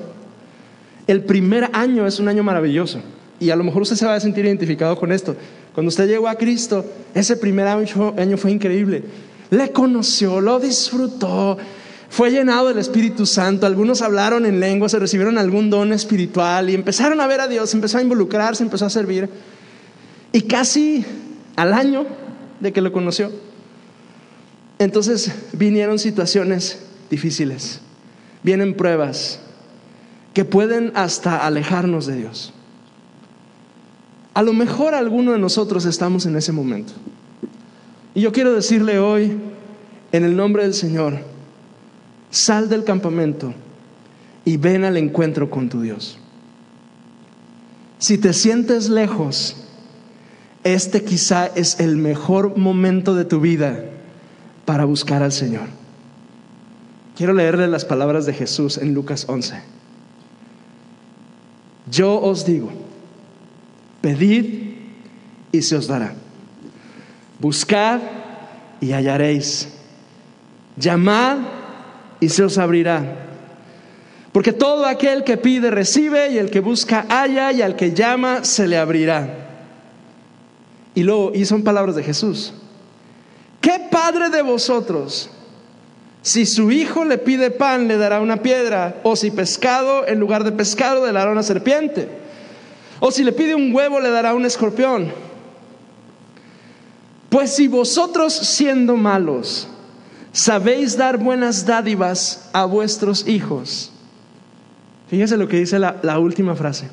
el 1.07 1.23
primer 1.23 1.69
año 1.73 2.05
es 2.05 2.19
un 2.19 2.27
año 2.27 2.43
maravilloso. 2.43 3.01
Y 3.41 3.49
a 3.49 3.55
lo 3.55 3.63
mejor 3.63 3.81
usted 3.81 3.95
se 3.95 4.05
va 4.05 4.13
a 4.13 4.19
sentir 4.19 4.45
identificado 4.45 4.95
con 4.95 5.11
esto. 5.11 5.35
Cuando 5.73 5.89
usted 5.89 6.07
llegó 6.07 6.27
a 6.27 6.35
Cristo, 6.35 6.85
ese 7.15 7.35
primer 7.35 7.65
año, 7.67 8.37
fue 8.37 8.51
increíble. 8.51 9.03
Le 9.49 9.71
conoció, 9.71 10.39
lo 10.39 10.59
disfrutó, 10.59 11.57
fue 12.07 12.29
llenado 12.29 12.67
del 12.67 12.77
Espíritu 12.77 13.25
Santo. 13.25 13.65
Algunos 13.65 14.03
hablaron 14.03 14.45
en 14.45 14.59
lengua, 14.59 14.89
se 14.89 14.99
recibieron 14.99 15.39
algún 15.39 15.71
don 15.71 15.91
espiritual 15.91 16.69
y 16.69 16.75
empezaron 16.75 17.19
a 17.19 17.25
ver 17.25 17.41
a 17.41 17.47
Dios, 17.47 17.73
empezó 17.73 17.97
a 17.97 18.03
involucrarse, 18.03 18.61
empezó 18.61 18.85
a 18.85 18.91
servir. 18.91 19.27
Y 20.31 20.41
casi 20.41 21.03
al 21.55 21.73
año 21.73 22.05
de 22.59 22.71
que 22.71 22.81
lo 22.81 22.91
conoció, 22.91 23.31
entonces 24.77 25.31
vinieron 25.53 25.97
situaciones 25.97 26.77
difíciles, 27.09 27.79
vienen 28.43 28.75
pruebas, 28.75 29.39
que 30.35 30.45
pueden 30.45 30.91
hasta 30.93 31.43
alejarnos 31.43 32.05
de 32.05 32.17
Dios. 32.17 32.53
A 34.33 34.41
lo 34.41 34.53
mejor 34.53 34.93
alguno 34.95 35.33
de 35.33 35.39
nosotros 35.39 35.85
estamos 35.85 36.25
en 36.25 36.35
ese 36.35 36.51
momento. 36.51 36.93
Y 38.15 38.21
yo 38.21 38.31
quiero 38.31 38.53
decirle 38.53 38.99
hoy, 38.99 39.37
en 40.11 40.23
el 40.23 40.35
nombre 40.35 40.63
del 40.63 40.73
Señor, 40.73 41.19
sal 42.29 42.69
del 42.69 42.83
campamento 42.83 43.53
y 44.45 44.57
ven 44.57 44.83
al 44.83 44.97
encuentro 44.97 45.49
con 45.49 45.69
tu 45.69 45.81
Dios. 45.81 46.17
Si 47.99 48.17
te 48.17 48.33
sientes 48.33 48.89
lejos, 48.89 49.55
este 50.63 51.03
quizá 51.03 51.47
es 51.47 51.79
el 51.79 51.97
mejor 51.97 52.57
momento 52.57 53.15
de 53.15 53.25
tu 53.25 53.39
vida 53.39 53.83
para 54.65 54.85
buscar 54.85 55.23
al 55.23 55.31
Señor. 55.31 55.67
Quiero 57.15 57.33
leerle 57.33 57.67
las 57.67 57.85
palabras 57.85 58.25
de 58.25 58.33
Jesús 58.33 58.77
en 58.77 58.93
Lucas 58.93 59.25
11. 59.27 59.61
Yo 61.89 62.19
os 62.19 62.45
digo, 62.45 62.71
pedid 64.01 64.75
y 65.51 65.61
se 65.61 65.75
os 65.75 65.87
dará. 65.87 66.13
Buscad 67.39 67.99
y 68.79 68.91
hallaréis. 68.91 69.69
Llamad 70.77 71.37
y 72.19 72.29
se 72.29 72.43
os 72.43 72.57
abrirá. 72.57 73.27
Porque 74.31 74.53
todo 74.53 74.85
aquel 74.85 75.23
que 75.23 75.37
pide 75.37 75.71
recibe 75.71 76.31
y 76.31 76.37
el 76.37 76.49
que 76.49 76.61
busca 76.61 77.05
halla 77.09 77.51
y 77.51 77.61
al 77.61 77.75
que 77.75 77.93
llama 77.93 78.43
se 78.43 78.67
le 78.67 78.77
abrirá. 78.77 79.47
Y 80.95 81.03
luego, 81.03 81.31
y 81.33 81.45
son 81.45 81.63
palabras 81.63 81.95
de 81.95 82.03
Jesús. 82.03 82.53
¿Qué 83.59 83.87
padre 83.91 84.29
de 84.29 84.41
vosotros 84.41 85.29
si 86.21 86.45
su 86.45 86.71
hijo 86.71 87.03
le 87.03 87.17
pide 87.17 87.49
pan, 87.49 87.87
le 87.87 87.97
dará 87.97 88.21
una 88.21 88.43
piedra, 88.43 88.97
o 89.03 89.15
si 89.15 89.31
pescado, 89.31 90.07
en 90.07 90.19
lugar 90.19 90.43
de 90.43 90.51
pescado, 90.51 91.05
le 91.05 91.11
dará 91.11 91.31
una 91.31 91.41
serpiente, 91.41 92.07
o 93.01 93.11
si 93.11 93.23
le 93.23 93.33
pide 93.33 93.55
un 93.55 93.73
huevo, 93.73 93.99
le 93.99 94.11
dará 94.11 94.35
un 94.35 94.45
escorpión. 94.45 95.11
Pues 97.29 97.55
si 97.55 97.67
vosotros 97.67 98.31
siendo 98.31 98.95
malos 98.95 99.67
sabéis 100.31 100.95
dar 100.95 101.17
buenas 101.17 101.65
dádivas 101.65 102.49
a 102.53 102.65
vuestros 102.65 103.27
hijos, 103.27 103.91
fíjese 105.09 105.35
lo 105.35 105.47
que 105.47 105.57
dice 105.57 105.79
la, 105.79 105.97
la 106.03 106.19
última 106.19 106.55
frase, 106.55 106.89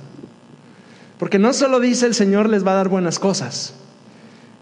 porque 1.18 1.38
no 1.38 1.52
solo 1.52 1.78
dice 1.78 2.06
el 2.06 2.14
Señor 2.14 2.48
les 2.48 2.66
va 2.66 2.72
a 2.72 2.76
dar 2.76 2.88
buenas 2.88 3.18
cosas, 3.18 3.74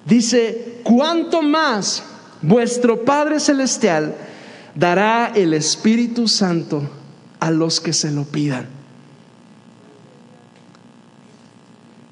dice, 0.05 0.81
cuánto 0.83 1.43
más 1.43 2.03
vuestro 2.43 3.05
Padre 3.05 3.39
Celestial 3.39 4.17
dará 4.75 5.31
el 5.35 5.55
Espíritu 5.55 6.27
Santo 6.27 6.83
a 7.39 7.53
los 7.53 7.81
que 7.81 7.93
se 7.93 8.11
lo 8.11 8.25
pidan. 8.25 8.76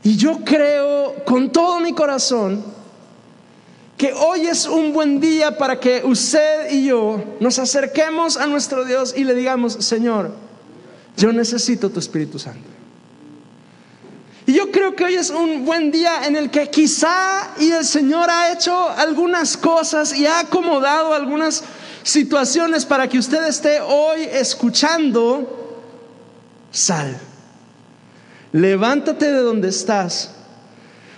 Y 0.05 0.17
yo 0.17 0.41
creo 0.45 1.15
con 1.25 1.51
todo 1.51 1.81
mi 1.81 1.95
corazón 1.95 2.63
que 3.97 4.13
hoy 4.13 4.47
es 4.47 4.67
un 4.67 4.93
buen 4.93 5.19
día 5.19 5.57
para 5.57 5.81
que 5.81 6.03
usted 6.05 6.71
y 6.71 6.87
yo 6.87 7.23
nos 7.41 7.59
acerquemos 7.59 8.37
a 8.37 8.47
nuestro 8.47 8.85
Dios 8.85 9.15
y 9.17 9.25
le 9.25 9.35
digamos, 9.35 9.73
Señor, 9.73 10.33
yo 11.17 11.33
necesito 11.33 11.89
tu 11.89 12.01
Espíritu 12.01 12.39
Santo. 12.39 12.69
Y 14.47 14.53
yo 14.53 14.71
creo 14.71 14.95
que 14.95 15.05
hoy 15.05 15.15
es 15.15 15.31
un 15.31 15.65
buen 15.65 15.91
día 15.91 16.27
en 16.27 16.37
el 16.37 16.51
que 16.51 16.69
quizá 16.69 17.55
y 17.59 17.71
el 17.71 17.87
Señor 17.87 18.29
ha 18.29 18.53
hecho 18.53 18.91
algunas 18.91 19.57
cosas 19.57 20.15
y 20.15 20.27
ha 20.27 20.41
acomodado 20.41 21.15
algunas 21.15 21.65
situaciones 22.03 22.85
para 22.85 23.09
que 23.09 23.19
usted 23.19 23.43
esté 23.47 23.81
hoy 23.81 24.25
escuchando, 24.31 25.81
sal. 26.71 27.19
Levántate 28.55 29.33
de 29.33 29.41
donde 29.41 29.69
estás, 29.69 30.31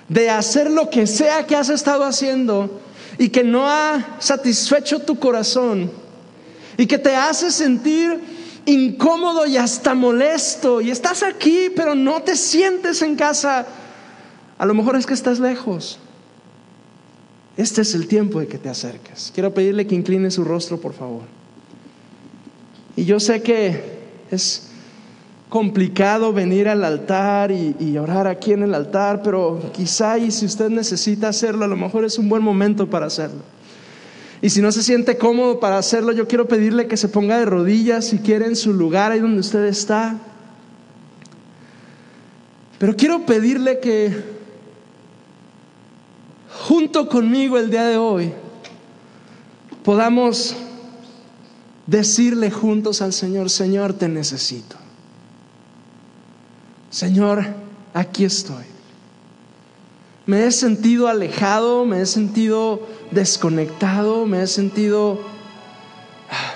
de 0.09 0.31
hacer 0.31 0.71
lo 0.71 0.89
que 0.89 1.07
sea 1.07 1.47
que 1.47 1.55
has 1.55 1.69
estado 1.69 2.03
haciendo 2.05 2.81
y 3.19 3.29
que 3.29 3.45
no 3.45 3.69
ha 3.69 4.17
satisfecho 4.21 5.01
tu 5.01 5.19
corazón 5.19 5.91
y 6.79 6.87
que 6.87 6.97
te 6.97 7.15
hace 7.15 7.51
sentir 7.51 8.19
incómodo 8.65 9.45
y 9.47 9.59
hasta 9.59 9.93
molesto 9.93 10.81
y 10.81 10.91
estás 10.91 11.23
aquí 11.23 11.71
pero 11.77 11.95
no 11.95 12.23
te 12.23 12.37
sientes 12.37 13.03
en 13.03 13.17
casa, 13.17 13.67
a 14.57 14.65
lo 14.65 14.73
mejor 14.73 14.97
es 14.97 15.05
que 15.05 15.13
estás 15.13 15.39
lejos. 15.39 15.99
Este 17.59 17.83
es 17.83 17.95
el 17.95 18.09
tiempo 18.09 18.41
de 18.41 18.47
que 18.47 18.57
te 18.57 18.71
acerques. 18.71 19.31
Quiero 19.35 19.53
pedirle 19.53 19.87
que 19.87 19.95
incline 19.95 20.31
su 20.31 20.43
rostro, 20.43 20.81
por 20.81 20.95
favor. 20.95 21.25
Y 22.97 23.05
yo 23.05 23.21
sé 23.21 23.43
que 23.43 23.99
es 24.31 24.71
complicado 25.49 26.33
venir 26.33 26.69
al 26.69 26.85
altar 26.85 27.53
y, 27.53 27.97
orar 27.99 28.27
aquí 28.27 28.53
en 28.53 28.63
el 28.63 28.75
altar, 28.75 29.23
pero 29.23 29.61
quizá 29.73 30.19
y 30.19 30.31
si 30.31 30.47
usted 30.47 30.69
necesita 30.71 31.29
hacerlo, 31.29 31.65
a 31.65 31.69
lo 31.69 31.77
mejor 31.77 32.05
es 32.05 32.19
un 32.19 32.29
buen 32.29 32.43
momento 32.43 32.91
para 32.91 33.07
hacerlo. 33.07 33.43
Y 34.43 34.51
si 34.51 34.61
no 34.61 34.71
se 34.71 34.83
siente 34.83 35.17
cómodo 35.17 35.61
para 35.61 35.79
hacerlo, 35.79 36.13
yo 36.13 36.29
quiero 36.29 36.47
pedirle 36.47 36.89
que 36.89 36.97
se 36.97 37.09
ponga 37.09 37.39
de 37.39 37.47
rodillas 37.47 38.05
si 38.07 38.19
quiere 38.19 38.47
en 38.47 38.57
su 38.57 38.73
lugar 38.73 39.13
ahí 39.13 39.21
donde 39.21 39.41
usted 39.41 39.65
está. 39.65 40.19
Pero 42.79 42.95
quiero 42.97 43.25
pedirle 43.25 43.81
que 43.81 44.15
junto 46.67 47.09
conmigo 47.09 47.57
el 47.57 47.71
día 47.71 47.85
de 47.87 47.97
hoy 47.97 48.33
podamos 49.83 50.55
decirle 51.87 52.51
juntos 52.51 53.01
al 53.01 53.15
Señor, 53.15 53.49
Señor, 53.49 53.95
te 53.95 54.09
necesito. 54.09 54.77
Señor, 56.97 57.45
aquí 57.93 58.25
estoy. 58.25 58.65
Me 60.25 60.47
he 60.47 60.51
sentido 60.51 61.09
alejado, 61.09 61.85
me 61.85 62.01
he 62.01 62.07
sentido 62.07 62.89
desconectado, 63.11 64.25
me 64.25 64.43
he 64.43 64.47
sentido 64.47 65.21
ah, 66.31 66.55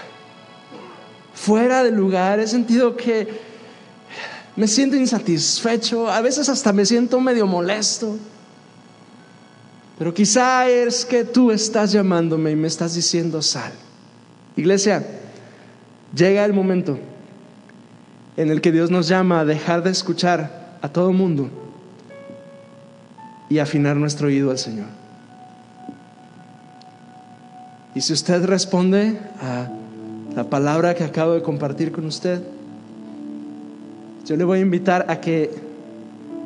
fuera 1.35 1.85
de 1.85 1.91
lugar, 1.91 2.41
he 2.41 2.47
sentido 2.47 2.97
que 2.97 3.29
me 4.57 4.67
siento 4.67 4.97
insatisfecho, 4.97 6.11
a 6.11 6.23
veces 6.23 6.49
hasta 6.49 6.73
me 6.73 6.87
siento 6.87 7.21
medio 7.21 7.47
molesto. 7.47 8.17
Pero 9.99 10.15
quizá 10.15 10.67
es 10.71 11.05
que 11.05 11.25
tú 11.25 11.51
estás 11.51 11.93
llamándome 11.93 12.53
y 12.53 12.57
me 12.57 12.69
estás 12.69 12.95
diciendo 12.95 13.43
sal. 13.43 13.75
Iglesia, 14.57 15.07
llega 16.15 16.47
el 16.47 16.55
momento 16.55 16.99
en 18.41 18.51
el 18.51 18.63
que 18.63 18.73
Dios 18.73 18.91
nos 18.91 19.07
llama 19.07 19.41
a 19.41 19.45
dejar 19.45 19.83
de 19.83 19.91
escuchar 19.91 20.79
a 20.81 20.89
todo 20.89 21.13
mundo 21.13 21.51
y 23.51 23.59
afinar 23.59 23.97
nuestro 23.97 24.29
oído 24.29 24.51
al 24.51 24.57
Señor. 24.57 24.87
Y 27.95 28.01
si 28.01 28.15
usted 28.15 28.43
responde 28.47 29.19
a 29.43 29.69
la 30.35 30.45
palabra 30.45 30.95
que 30.95 31.05
acabo 31.05 31.35
de 31.35 31.43
compartir 31.43 31.93
con 31.93 32.07
usted, 32.07 32.43
yo 34.25 34.37
le 34.37 34.45
voy 34.45 34.61
a 34.61 34.63
invitar 34.63 35.05
a 35.11 35.21
que 35.21 35.51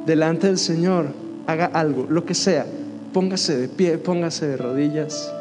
delante 0.05 0.49
del 0.49 0.59
Señor 0.59 1.13
haga 1.47 1.67
algo, 1.67 2.07
lo 2.09 2.25
que 2.25 2.35
sea. 2.35 2.67
Póngase 3.13 3.57
de 3.57 3.69
pie, 3.69 3.99
póngase 3.99 4.49
de 4.49 4.57
rodillas. 4.57 5.33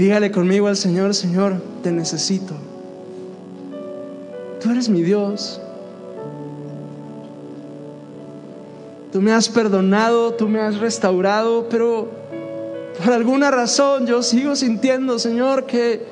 Dígale 0.00 0.30
conmigo 0.30 0.66
al 0.66 0.78
Señor, 0.78 1.14
Señor, 1.14 1.60
te 1.82 1.92
necesito. 1.92 2.54
Tú 4.58 4.70
eres 4.70 4.88
mi 4.88 5.02
Dios. 5.02 5.60
Tú 9.12 9.20
me 9.20 9.32
has 9.32 9.50
perdonado, 9.50 10.32
tú 10.32 10.48
me 10.48 10.58
has 10.58 10.78
restaurado, 10.78 11.68
pero 11.68 12.08
por 13.04 13.12
alguna 13.12 13.50
razón 13.50 14.06
yo 14.06 14.22
sigo 14.22 14.56
sintiendo, 14.56 15.18
Señor, 15.18 15.66
que, 15.66 16.06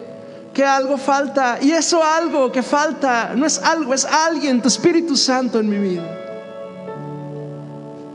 que 0.52 0.64
algo 0.64 0.98
falta. 0.98 1.58
Y 1.62 1.70
eso 1.70 2.04
algo 2.04 2.52
que 2.52 2.62
falta 2.62 3.32
no 3.34 3.46
es 3.46 3.58
algo, 3.58 3.94
es 3.94 4.04
alguien, 4.04 4.60
tu 4.60 4.68
Espíritu 4.68 5.16
Santo 5.16 5.60
en 5.60 5.68
mi 5.70 5.78
vida. 5.78 6.14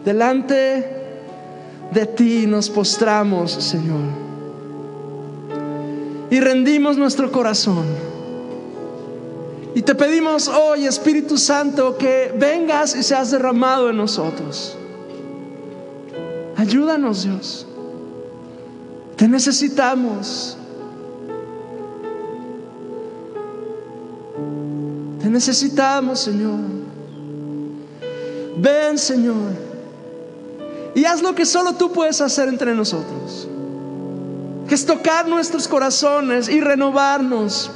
Delante 0.06 0.86
de 1.92 2.06
ti 2.06 2.46
nos 2.46 2.70
postramos, 2.70 3.54
Señor 3.54 4.23
y 6.30 6.40
rendimos 6.40 6.98
nuestro 6.98 7.32
corazón. 7.32 7.86
Y 9.76 9.82
te 9.82 9.96
pedimos 9.96 10.48
hoy, 10.48 10.86
Espíritu 10.86 11.38
Santo, 11.38 11.98
que 11.98 12.34
vengas 12.38 12.96
y 12.96 13.04
seas 13.04 13.32
derramado 13.32 13.90
en 13.90 13.98
nosotros. 13.98 14.78
Ayúdanos, 16.56 17.24
Dios. 17.24 17.66
Te 19.16 19.28
necesitamos. 19.28 20.58
Te 25.22 25.30
necesitamos, 25.30 26.20
Señor. 26.20 26.60
Ven, 28.58 28.98
Señor. 28.98 29.54
Y 30.94 31.06
haz 31.06 31.24
lo 31.24 31.34
que 31.34 31.46
solo 31.46 31.74
tú 31.74 31.92
puedes 31.92 32.22
hacer 32.22 32.48
entre 32.48 32.76
nosotros 32.76 33.48
que 34.74 34.76
es 34.76 34.88
tocar 34.88 35.28
nuestros 35.28 35.68
corazones 35.68 36.50
y 36.50 36.60
renovarnos. 36.60 37.70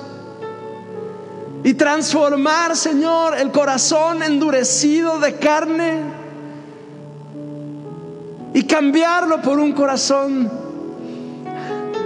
Y 1.63 1.75
transformar, 1.75 2.75
Señor, 2.75 3.37
el 3.37 3.51
corazón 3.51 4.23
endurecido 4.23 5.19
de 5.19 5.35
carne 5.35 6.01
y 8.51 8.63
cambiarlo 8.63 9.43
por 9.43 9.59
un 9.59 9.73
corazón 9.73 10.51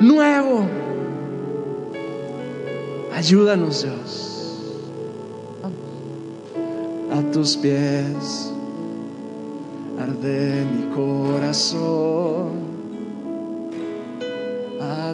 nuevo. 0.02 0.68
Ayúdanos, 3.16 3.84
Dios. 3.84 4.74
A 7.14 7.32
tus 7.32 7.56
pies 7.56 8.52
arde 9.98 10.66
mi 10.66 10.94
corazón 10.94 12.71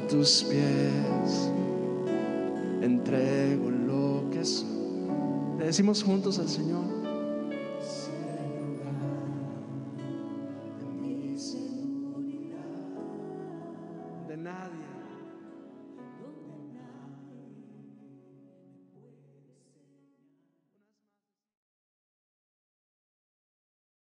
tus 0.08 0.44
pies 0.44 1.52
entrego 2.82 3.70
lo 3.70 4.30
que 4.32 4.44
soy. 4.44 4.68
Le 5.60 5.66
decimos 5.66 6.04
juntos 6.04 6.40
al 6.40 6.50
Señor. 6.50 6.97